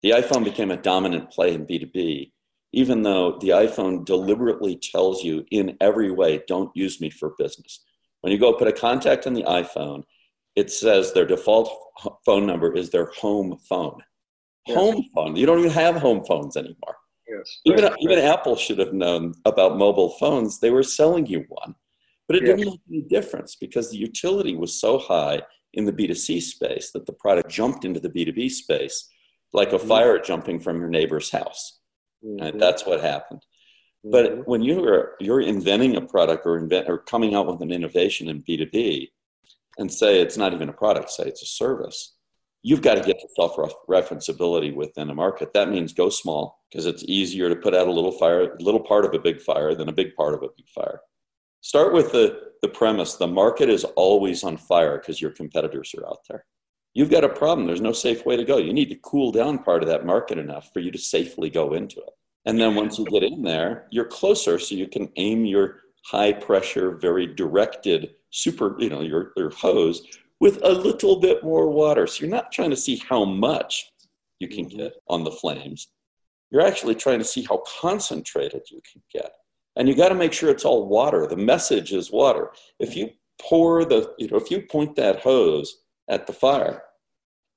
The 0.02 0.10
iPhone 0.10 0.44
became 0.44 0.70
a 0.70 0.76
dominant 0.76 1.30
play 1.30 1.54
in 1.54 1.66
B2B, 1.66 2.32
even 2.72 3.02
though 3.02 3.38
the 3.40 3.50
iPhone 3.50 4.04
deliberately 4.04 4.76
tells 4.76 5.22
you 5.22 5.46
in 5.50 5.76
every 5.80 6.10
way, 6.10 6.42
don't 6.48 6.74
use 6.74 7.00
me 7.00 7.08
for 7.08 7.34
business. 7.38 7.84
When 8.20 8.32
you 8.32 8.38
go 8.38 8.52
put 8.52 8.68
a 8.68 8.72
contact 8.72 9.26
on 9.26 9.34
the 9.34 9.44
iPhone, 9.44 10.04
it 10.56 10.70
says 10.70 11.12
their 11.12 11.26
default 11.26 11.70
phone 12.24 12.46
number 12.46 12.74
is 12.74 12.90
their 12.90 13.06
home 13.06 13.58
phone. 13.68 14.02
Yes. 14.66 14.76
Home 14.76 15.04
phone. 15.14 15.36
You 15.36 15.46
don't 15.46 15.58
even 15.58 15.70
have 15.70 15.96
home 15.96 16.24
phones 16.24 16.56
anymore. 16.56 16.96
Yes. 17.28 17.60
Even 17.64 17.84
right, 17.84 17.96
even. 18.00 18.18
Apple 18.18 18.56
should 18.56 18.78
have 18.78 18.92
known 18.92 19.34
about 19.44 19.78
mobile 19.78 20.10
phones. 20.10 20.60
They 20.60 20.70
were 20.70 20.82
selling 20.82 21.26
you 21.26 21.44
one, 21.48 21.74
but 22.26 22.36
it 22.36 22.46
yes. 22.46 22.56
didn't 22.56 22.70
make 22.70 22.80
any 22.88 23.02
difference 23.02 23.56
because 23.56 23.90
the 23.90 23.96
utility 23.96 24.56
was 24.56 24.80
so 24.80 24.98
high 24.98 25.42
in 25.74 25.84
the 25.84 25.92
B2C 25.92 26.40
space 26.42 26.92
that 26.92 27.06
the 27.06 27.12
product 27.12 27.50
jumped 27.50 27.84
into 27.84 28.00
the 28.00 28.10
B2B 28.10 28.50
space 28.50 29.08
like 29.52 29.72
a 29.72 29.76
mm-hmm. 29.76 29.88
fire 29.88 30.18
jumping 30.18 30.60
from 30.60 30.78
your 30.78 30.88
neighbor's 30.88 31.30
house. 31.30 31.80
Mm-hmm. 32.24 32.44
And 32.44 32.60
that's 32.60 32.86
what 32.86 33.00
happened. 33.00 33.44
Mm-hmm. 34.04 34.10
But 34.10 34.48
when 34.48 34.62
you're 34.62 35.14
you're 35.20 35.40
inventing 35.40 35.96
a 35.96 36.02
product 36.02 36.46
or 36.46 36.58
invent 36.58 36.88
or 36.88 36.98
coming 36.98 37.34
out 37.34 37.46
with 37.46 37.62
an 37.62 37.72
innovation 37.72 38.28
in 38.28 38.42
B2B, 38.42 39.08
and 39.78 39.92
say 39.92 40.20
it's 40.20 40.36
not 40.36 40.52
even 40.52 40.68
a 40.68 40.72
product, 40.72 41.10
say 41.10 41.24
it's 41.24 41.42
a 41.42 41.46
service, 41.46 42.14
you've 42.64 42.82
got 42.82 42.94
to 42.94 43.02
get 43.02 43.20
to 43.20 43.28
self 43.36 43.54
referenceability 43.88 44.74
within 44.74 45.10
a 45.10 45.14
market. 45.14 45.52
That 45.52 45.68
means 45.68 45.92
go 45.92 46.08
small 46.08 46.64
because 46.68 46.86
it's 46.86 47.04
easier 47.04 47.48
to 47.48 47.54
put 47.54 47.74
out 47.74 47.86
a 47.86 47.92
little 47.92 48.10
fire, 48.10 48.56
little 48.58 48.80
part 48.80 49.04
of 49.04 49.14
a 49.14 49.18
big 49.18 49.40
fire 49.40 49.74
than 49.74 49.88
a 49.88 49.92
big 49.92 50.16
part 50.16 50.34
of 50.34 50.42
a 50.42 50.48
big 50.56 50.68
fire. 50.74 51.00
Start 51.60 51.92
with 51.92 52.10
the, 52.10 52.52
the 52.62 52.68
premise 52.68 53.14
the 53.14 53.26
market 53.26 53.68
is 53.68 53.84
always 53.96 54.42
on 54.42 54.56
fire 54.56 54.98
because 54.98 55.20
your 55.20 55.30
competitors 55.30 55.94
are 55.96 56.06
out 56.06 56.20
there. 56.28 56.44
You've 56.94 57.10
got 57.10 57.24
a 57.24 57.28
problem. 57.28 57.66
There's 57.66 57.80
no 57.80 57.92
safe 57.92 58.24
way 58.24 58.36
to 58.36 58.44
go. 58.44 58.56
You 58.56 58.72
need 58.72 58.88
to 58.90 58.98
cool 59.02 59.30
down 59.30 59.58
part 59.58 59.82
of 59.82 59.88
that 59.88 60.06
market 60.06 60.38
enough 60.38 60.72
for 60.72 60.80
you 60.80 60.90
to 60.90 60.98
safely 60.98 61.50
go 61.50 61.74
into 61.74 62.00
it. 62.00 62.12
And 62.46 62.58
then 62.58 62.74
once 62.74 62.98
you 62.98 63.04
get 63.06 63.22
in 63.22 63.42
there, 63.42 63.88
you're 63.90 64.04
closer 64.04 64.58
so 64.58 64.74
you 64.74 64.88
can 64.88 65.10
aim 65.16 65.44
your 65.44 65.80
high 66.04 66.32
pressure, 66.32 66.92
very 66.92 67.26
directed 67.26 68.14
super, 68.30 68.76
you 68.78 68.90
know, 68.90 69.00
your, 69.00 69.32
your 69.36 69.50
hose 69.50 70.02
with 70.40 70.60
a 70.62 70.72
little 70.72 71.20
bit 71.20 71.42
more 71.42 71.70
water. 71.70 72.06
So 72.06 72.20
you're 72.20 72.34
not 72.34 72.52
trying 72.52 72.70
to 72.70 72.76
see 72.76 73.02
how 73.08 73.24
much 73.24 73.90
you 74.40 74.48
can 74.48 74.66
mm-hmm. 74.66 74.78
get 74.78 74.94
on 75.08 75.24
the 75.24 75.30
flames. 75.30 75.88
You're 76.50 76.66
actually 76.66 76.94
trying 76.94 77.18
to 77.18 77.24
see 77.24 77.42
how 77.42 77.62
concentrated 77.80 78.62
you 78.70 78.80
can 78.90 79.02
get. 79.12 79.32
And 79.76 79.88
you 79.88 79.96
got 79.96 80.10
to 80.10 80.14
make 80.14 80.32
sure 80.32 80.50
it's 80.50 80.64
all 80.64 80.88
water. 80.88 81.26
The 81.26 81.36
message 81.36 81.92
is 81.92 82.12
water. 82.12 82.50
If 82.78 82.94
you 82.94 83.10
pour 83.40 83.84
the, 83.84 84.14
you 84.18 84.28
know, 84.28 84.36
if 84.36 84.50
you 84.50 84.62
point 84.62 84.94
that 84.96 85.20
hose 85.20 85.82
at 86.08 86.26
the 86.26 86.32
fire 86.32 86.82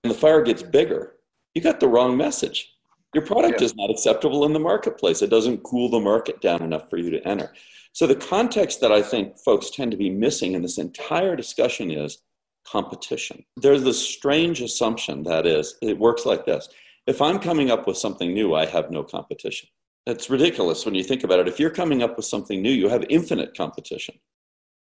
and 0.03 0.11
the 0.11 0.17
fire 0.17 0.41
gets 0.41 0.63
bigger, 0.63 1.13
you 1.53 1.61
got 1.61 1.79
the 1.79 1.87
wrong 1.87 2.17
message. 2.17 2.73
Your 3.13 3.25
product 3.25 3.61
yeah. 3.61 3.65
is 3.65 3.75
not 3.75 3.89
acceptable 3.89 4.45
in 4.45 4.53
the 4.53 4.59
marketplace. 4.59 5.21
It 5.21 5.29
doesn't 5.29 5.63
cool 5.63 5.89
the 5.89 5.99
market 5.99 6.41
down 6.41 6.61
enough 6.61 6.89
for 6.89 6.97
you 6.97 7.09
to 7.11 7.27
enter. 7.27 7.53
So, 7.93 8.05
the 8.05 8.15
context 8.15 8.81
that 8.81 8.91
I 8.91 9.01
think 9.01 9.39
folks 9.39 9.69
tend 9.69 9.91
to 9.91 9.97
be 9.97 10.09
missing 10.09 10.53
in 10.53 10.61
this 10.61 10.77
entire 10.77 11.35
discussion 11.35 11.89
is 11.89 12.19
competition. 12.69 13.43
There's 13.55 13.83
this 13.83 13.99
strange 13.99 14.61
assumption 14.61 15.23
that 15.23 15.45
is, 15.45 15.75
it 15.81 15.97
works 15.97 16.25
like 16.25 16.45
this 16.45 16.69
if 17.07 17.21
I'm 17.21 17.39
coming 17.39 17.71
up 17.71 17.87
with 17.87 17.97
something 17.97 18.33
new, 18.33 18.53
I 18.53 18.65
have 18.65 18.91
no 18.91 19.01
competition. 19.01 19.69
It's 20.05 20.29
ridiculous 20.29 20.85
when 20.85 20.93
you 20.93 21.03
think 21.03 21.23
about 21.23 21.39
it. 21.39 21.47
If 21.47 21.59
you're 21.59 21.69
coming 21.69 22.03
up 22.03 22.17
with 22.17 22.25
something 22.25 22.61
new, 22.61 22.71
you 22.71 22.89
have 22.89 23.05
infinite 23.09 23.55
competition. 23.55 24.15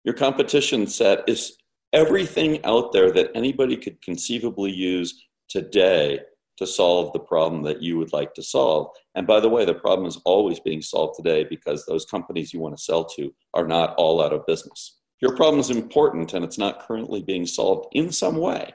Your 0.03 0.15
competition 0.15 0.87
set 0.87 1.23
is 1.27 1.57
everything 1.93 2.63
out 2.65 2.91
there 2.91 3.11
that 3.11 3.29
anybody 3.35 3.77
could 3.77 4.01
conceivably 4.01 4.71
use 4.71 5.25
today 5.47 6.19
to 6.57 6.65
solve 6.65 7.13
the 7.13 7.19
problem 7.19 7.61
that 7.63 7.83
you 7.83 7.99
would 7.99 8.13
like 8.13 8.33
to 8.33 8.43
solve. 8.43 8.89
And 9.13 9.27
by 9.27 9.39
the 9.39 9.49
way, 9.49 9.63
the 9.63 9.75
problem 9.75 10.07
is 10.07 10.19
always 10.25 10.59
being 10.59 10.81
solved 10.81 11.15
today 11.17 11.45
because 11.47 11.85
those 11.85 12.05
companies 12.05 12.51
you 12.51 12.59
want 12.59 12.75
to 12.75 12.83
sell 12.83 13.05
to 13.05 13.33
are 13.53 13.67
not 13.67 13.93
all 13.97 14.23
out 14.23 14.33
of 14.33 14.45
business. 14.47 14.96
Your 15.21 15.35
problem 15.35 15.59
is 15.59 15.69
important 15.69 16.33
and 16.33 16.45
it's 16.45 16.57
not 16.57 16.85
currently 16.87 17.21
being 17.21 17.45
solved 17.45 17.87
in 17.93 18.11
some 18.11 18.37
way. 18.37 18.73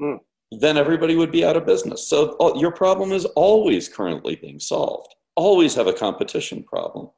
Hmm. 0.00 0.16
then 0.52 0.78
everybody 0.78 1.16
would 1.16 1.32
be 1.32 1.44
out 1.44 1.56
of 1.56 1.66
business. 1.66 2.06
So 2.06 2.36
oh, 2.38 2.58
your 2.58 2.70
problem 2.70 3.10
is 3.10 3.24
always 3.24 3.88
currently 3.88 4.36
being 4.36 4.60
solved. 4.60 5.14
Always 5.34 5.74
have 5.74 5.88
a 5.88 5.92
competition 5.92 6.62
problem. 6.62 7.10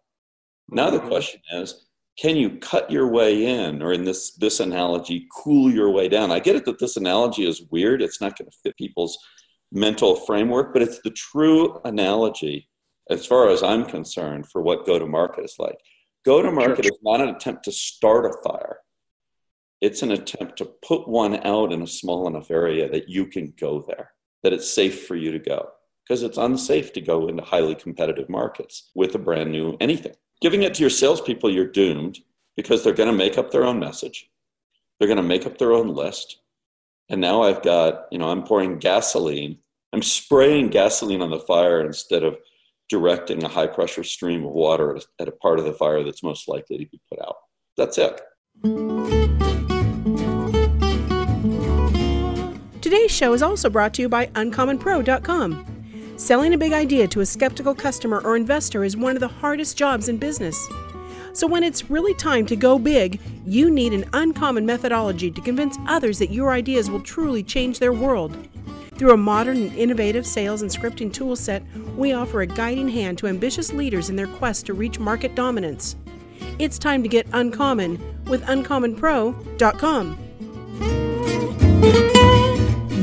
Now 0.71 0.91
the 0.91 0.99
mm-hmm. 0.99 1.09
question 1.09 1.41
is, 1.53 1.87
can 2.19 2.37
you 2.37 2.59
cut 2.59 2.91
your 2.91 3.09
way 3.09 3.47
in, 3.47 3.83
or 3.83 3.93
in 3.93 4.05
this 4.05 4.33
this 4.33 4.61
analogy, 4.61 5.27
cool 5.35 5.71
your 5.71 5.91
way 5.91 6.09
down? 6.09 6.31
I 6.31 6.39
get 6.39 6.57
it 6.57 6.65
that 6.67 6.79
this 6.79 6.97
analogy 6.97 7.47
is 7.47 7.63
weird. 7.71 8.03
It's 8.03 8.21
not 8.21 8.37
going 8.37 8.51
to 8.51 8.57
fit 8.63 8.77
people's 8.77 9.17
mental 9.73 10.17
framework, 10.17 10.73
but 10.73 10.83
it's 10.83 11.01
the 11.01 11.11
true 11.11 11.81
analogy, 11.85 12.69
as 13.09 13.27
far 13.27 13.49
as 13.49 13.63
I'm 13.63 13.85
concerned, 13.87 14.49
for 14.51 14.61
what 14.61 14.87
go 14.87 14.99
to 14.99 15.07
market 15.07 15.45
is 15.45 15.57
like. 15.59 15.79
Go 16.25 16.43
to 16.43 16.51
market 16.51 16.85
sure. 16.85 16.93
is 16.93 16.99
not 17.03 17.21
an 17.21 17.29
attempt 17.29 17.65
to 17.65 17.73
start 17.73 18.27
a 18.27 18.33
fire 18.43 18.79
it's 19.81 20.03
an 20.03 20.11
attempt 20.11 20.59
to 20.59 20.67
put 20.67 21.09
one 21.09 21.47
out 21.47 21.73
in 21.73 21.83
a 21.83 21.87
small 21.87 22.27
enough 22.27 22.51
area 22.51 22.89
that 22.91 23.09
you 23.09 23.27
can 23.27 23.55
go 23.59 23.83
there, 23.87 24.13
that 24.43 24.53
it's 24.53 24.71
safe 24.71 25.07
for 25.07 25.17
you 25.17 25.33
to 25.33 25.39
go. 25.39 25.69
Because 26.07 26.23
it's 26.23 26.39
unsafe 26.39 26.93
to 26.95 27.01
go 27.01 27.29
into 27.29 27.43
highly 27.43 27.75
competitive 27.75 28.29
markets 28.29 28.91
with 28.95 29.15
a 29.15 29.19
brand 29.19 29.53
new 29.53 29.77
anything. 29.81 30.15
Giving 30.41 30.65
it 30.65 30.75
to 30.75 30.81
your 30.81 30.91
salespeople, 30.91 31.51
you're 31.51 31.67
doomed 31.67 32.19
because 32.57 32.83
they're 32.83 32.93
going 32.93 33.11
to 33.11 33.17
make 33.17 33.39
up 33.39 33.51
their 33.51 33.65
own 33.65 33.79
message. 33.79 34.29
They're 34.99 35.09
going 35.09 35.19
to 35.19 35.23
make 35.23 35.47
up 35.47 35.57
their 35.57 35.73
own 35.73 35.89
list. 35.95 36.41
And 37.09 37.21
now 37.21 37.43
I've 37.43 37.63
got, 37.63 38.07
you 38.11 38.19
know, 38.19 38.29
I'm 38.29 38.43
pouring 38.43 38.79
gasoline. 38.79 39.59
I'm 39.93 40.03
spraying 40.03 40.69
gasoline 40.69 41.23
on 41.23 41.31
the 41.31 41.39
fire 41.39 41.81
instead 41.81 42.25
of 42.25 42.39
directing 42.91 43.43
a 43.45 43.49
high 43.49 43.69
pressure 43.69 44.05
stream 44.05 44.45
of 44.45 44.51
water 44.51 45.01
at 45.19 45.29
a 45.29 45.33
part 45.33 45.59
of 45.59 45.65
the 45.65 45.73
fire 45.73 46.03
that's 46.03 46.23
most 46.23 46.49
likely 46.49 46.77
to 46.77 46.87
be 46.91 47.01
put 47.09 47.21
out. 47.21 47.37
That's 47.77 47.97
it. 47.97 48.21
Today's 52.83 53.13
show 53.13 53.33
is 53.33 53.43
also 53.43 53.71
brought 53.71 53.95
to 53.95 54.03
you 54.03 54.09
by 54.09 54.27
UncommonPro.com. 54.27 55.65
Selling 56.17 56.53
a 56.53 56.59
big 56.59 56.73
idea 56.73 57.07
to 57.09 57.21
a 57.21 57.27
skeptical 57.27 57.75
customer 57.75 58.21
or 58.25 58.37
investor 58.37 58.85
is 58.85 58.97
one 58.97 59.17
of 59.17 59.21
the 59.21 59.29
hardest 59.29 59.79
jobs 59.79 60.09
in 60.09 60.19
business. 60.19 60.69
So, 61.33 61.47
when 61.47 61.63
it's 61.63 61.89
really 61.89 62.13
time 62.15 62.45
to 62.47 62.57
go 62.57 62.79
big, 62.79 63.21
you 63.47 63.71
need 63.71 63.95
an 63.95 64.05
uncommon 64.13 64.67
methodology 64.67 65.31
to 65.31 65.41
convince 65.41 65.79
others 65.87 66.19
that 66.19 66.33
your 66.33 66.51
ideas 66.51 66.91
will 66.91 67.01
truly 67.01 67.45
change 67.45 67.79
their 67.79 67.93
world. 67.93 68.37
Through 69.01 69.15
a 69.15 69.17
modern 69.17 69.57
and 69.57 69.75
innovative 69.77 70.27
sales 70.27 70.61
and 70.61 70.71
scripting 70.71 71.11
toolset, 71.11 71.65
we 71.97 72.13
offer 72.13 72.43
a 72.43 72.47
guiding 72.47 72.91
hand 72.91 73.17
to 73.17 73.29
ambitious 73.29 73.73
leaders 73.73 74.11
in 74.11 74.17
their 74.17 74.27
quest 74.27 74.67
to 74.67 74.75
reach 74.75 74.99
market 74.99 75.35
dominance. 75.35 75.97
It's 76.59 76.79
time 76.79 77.03
to 77.03 77.09
get 77.09 77.27
uncommon 77.33 77.99
with 78.27 78.43
uncommonpro.com. 78.43 80.19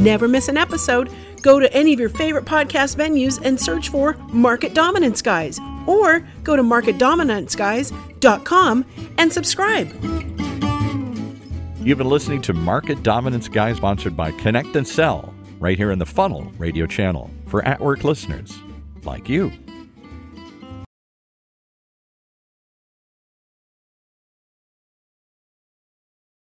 Never 0.03 0.27
miss 0.27 0.49
an 0.49 0.57
episode. 0.57 1.09
Go 1.41 1.59
to 1.59 1.73
any 1.73 1.93
of 1.93 1.99
your 1.99 2.09
favorite 2.09 2.45
podcast 2.45 2.95
venues 2.95 3.43
and 3.43 3.59
search 3.59 3.89
for 3.89 4.13
Market 4.31 4.75
Dominance 4.75 5.23
Guys 5.23 5.59
or 5.87 6.19
go 6.43 6.55
to 6.55 6.61
marketdominanceguys.com 6.61 8.85
and 9.17 9.33
subscribe. 9.33 9.87
You've 11.81 11.97
been 11.97 12.07
listening 12.07 12.43
to 12.43 12.53
Market 12.53 13.01
Dominance 13.01 13.47
Guys 13.47 13.77
sponsored 13.77 14.15
by 14.15 14.29
Connect 14.33 14.75
and 14.75 14.87
Sell 14.87 15.33
right 15.59 15.77
here 15.77 15.91
in 15.91 15.99
the 15.99 16.05
Funnel 16.05 16.51
radio 16.57 16.85
channel 16.85 17.29
for 17.47 17.63
at 17.65 17.79
work 17.79 18.03
listeners 18.03 18.57
like 19.03 19.29
you. 19.29 19.51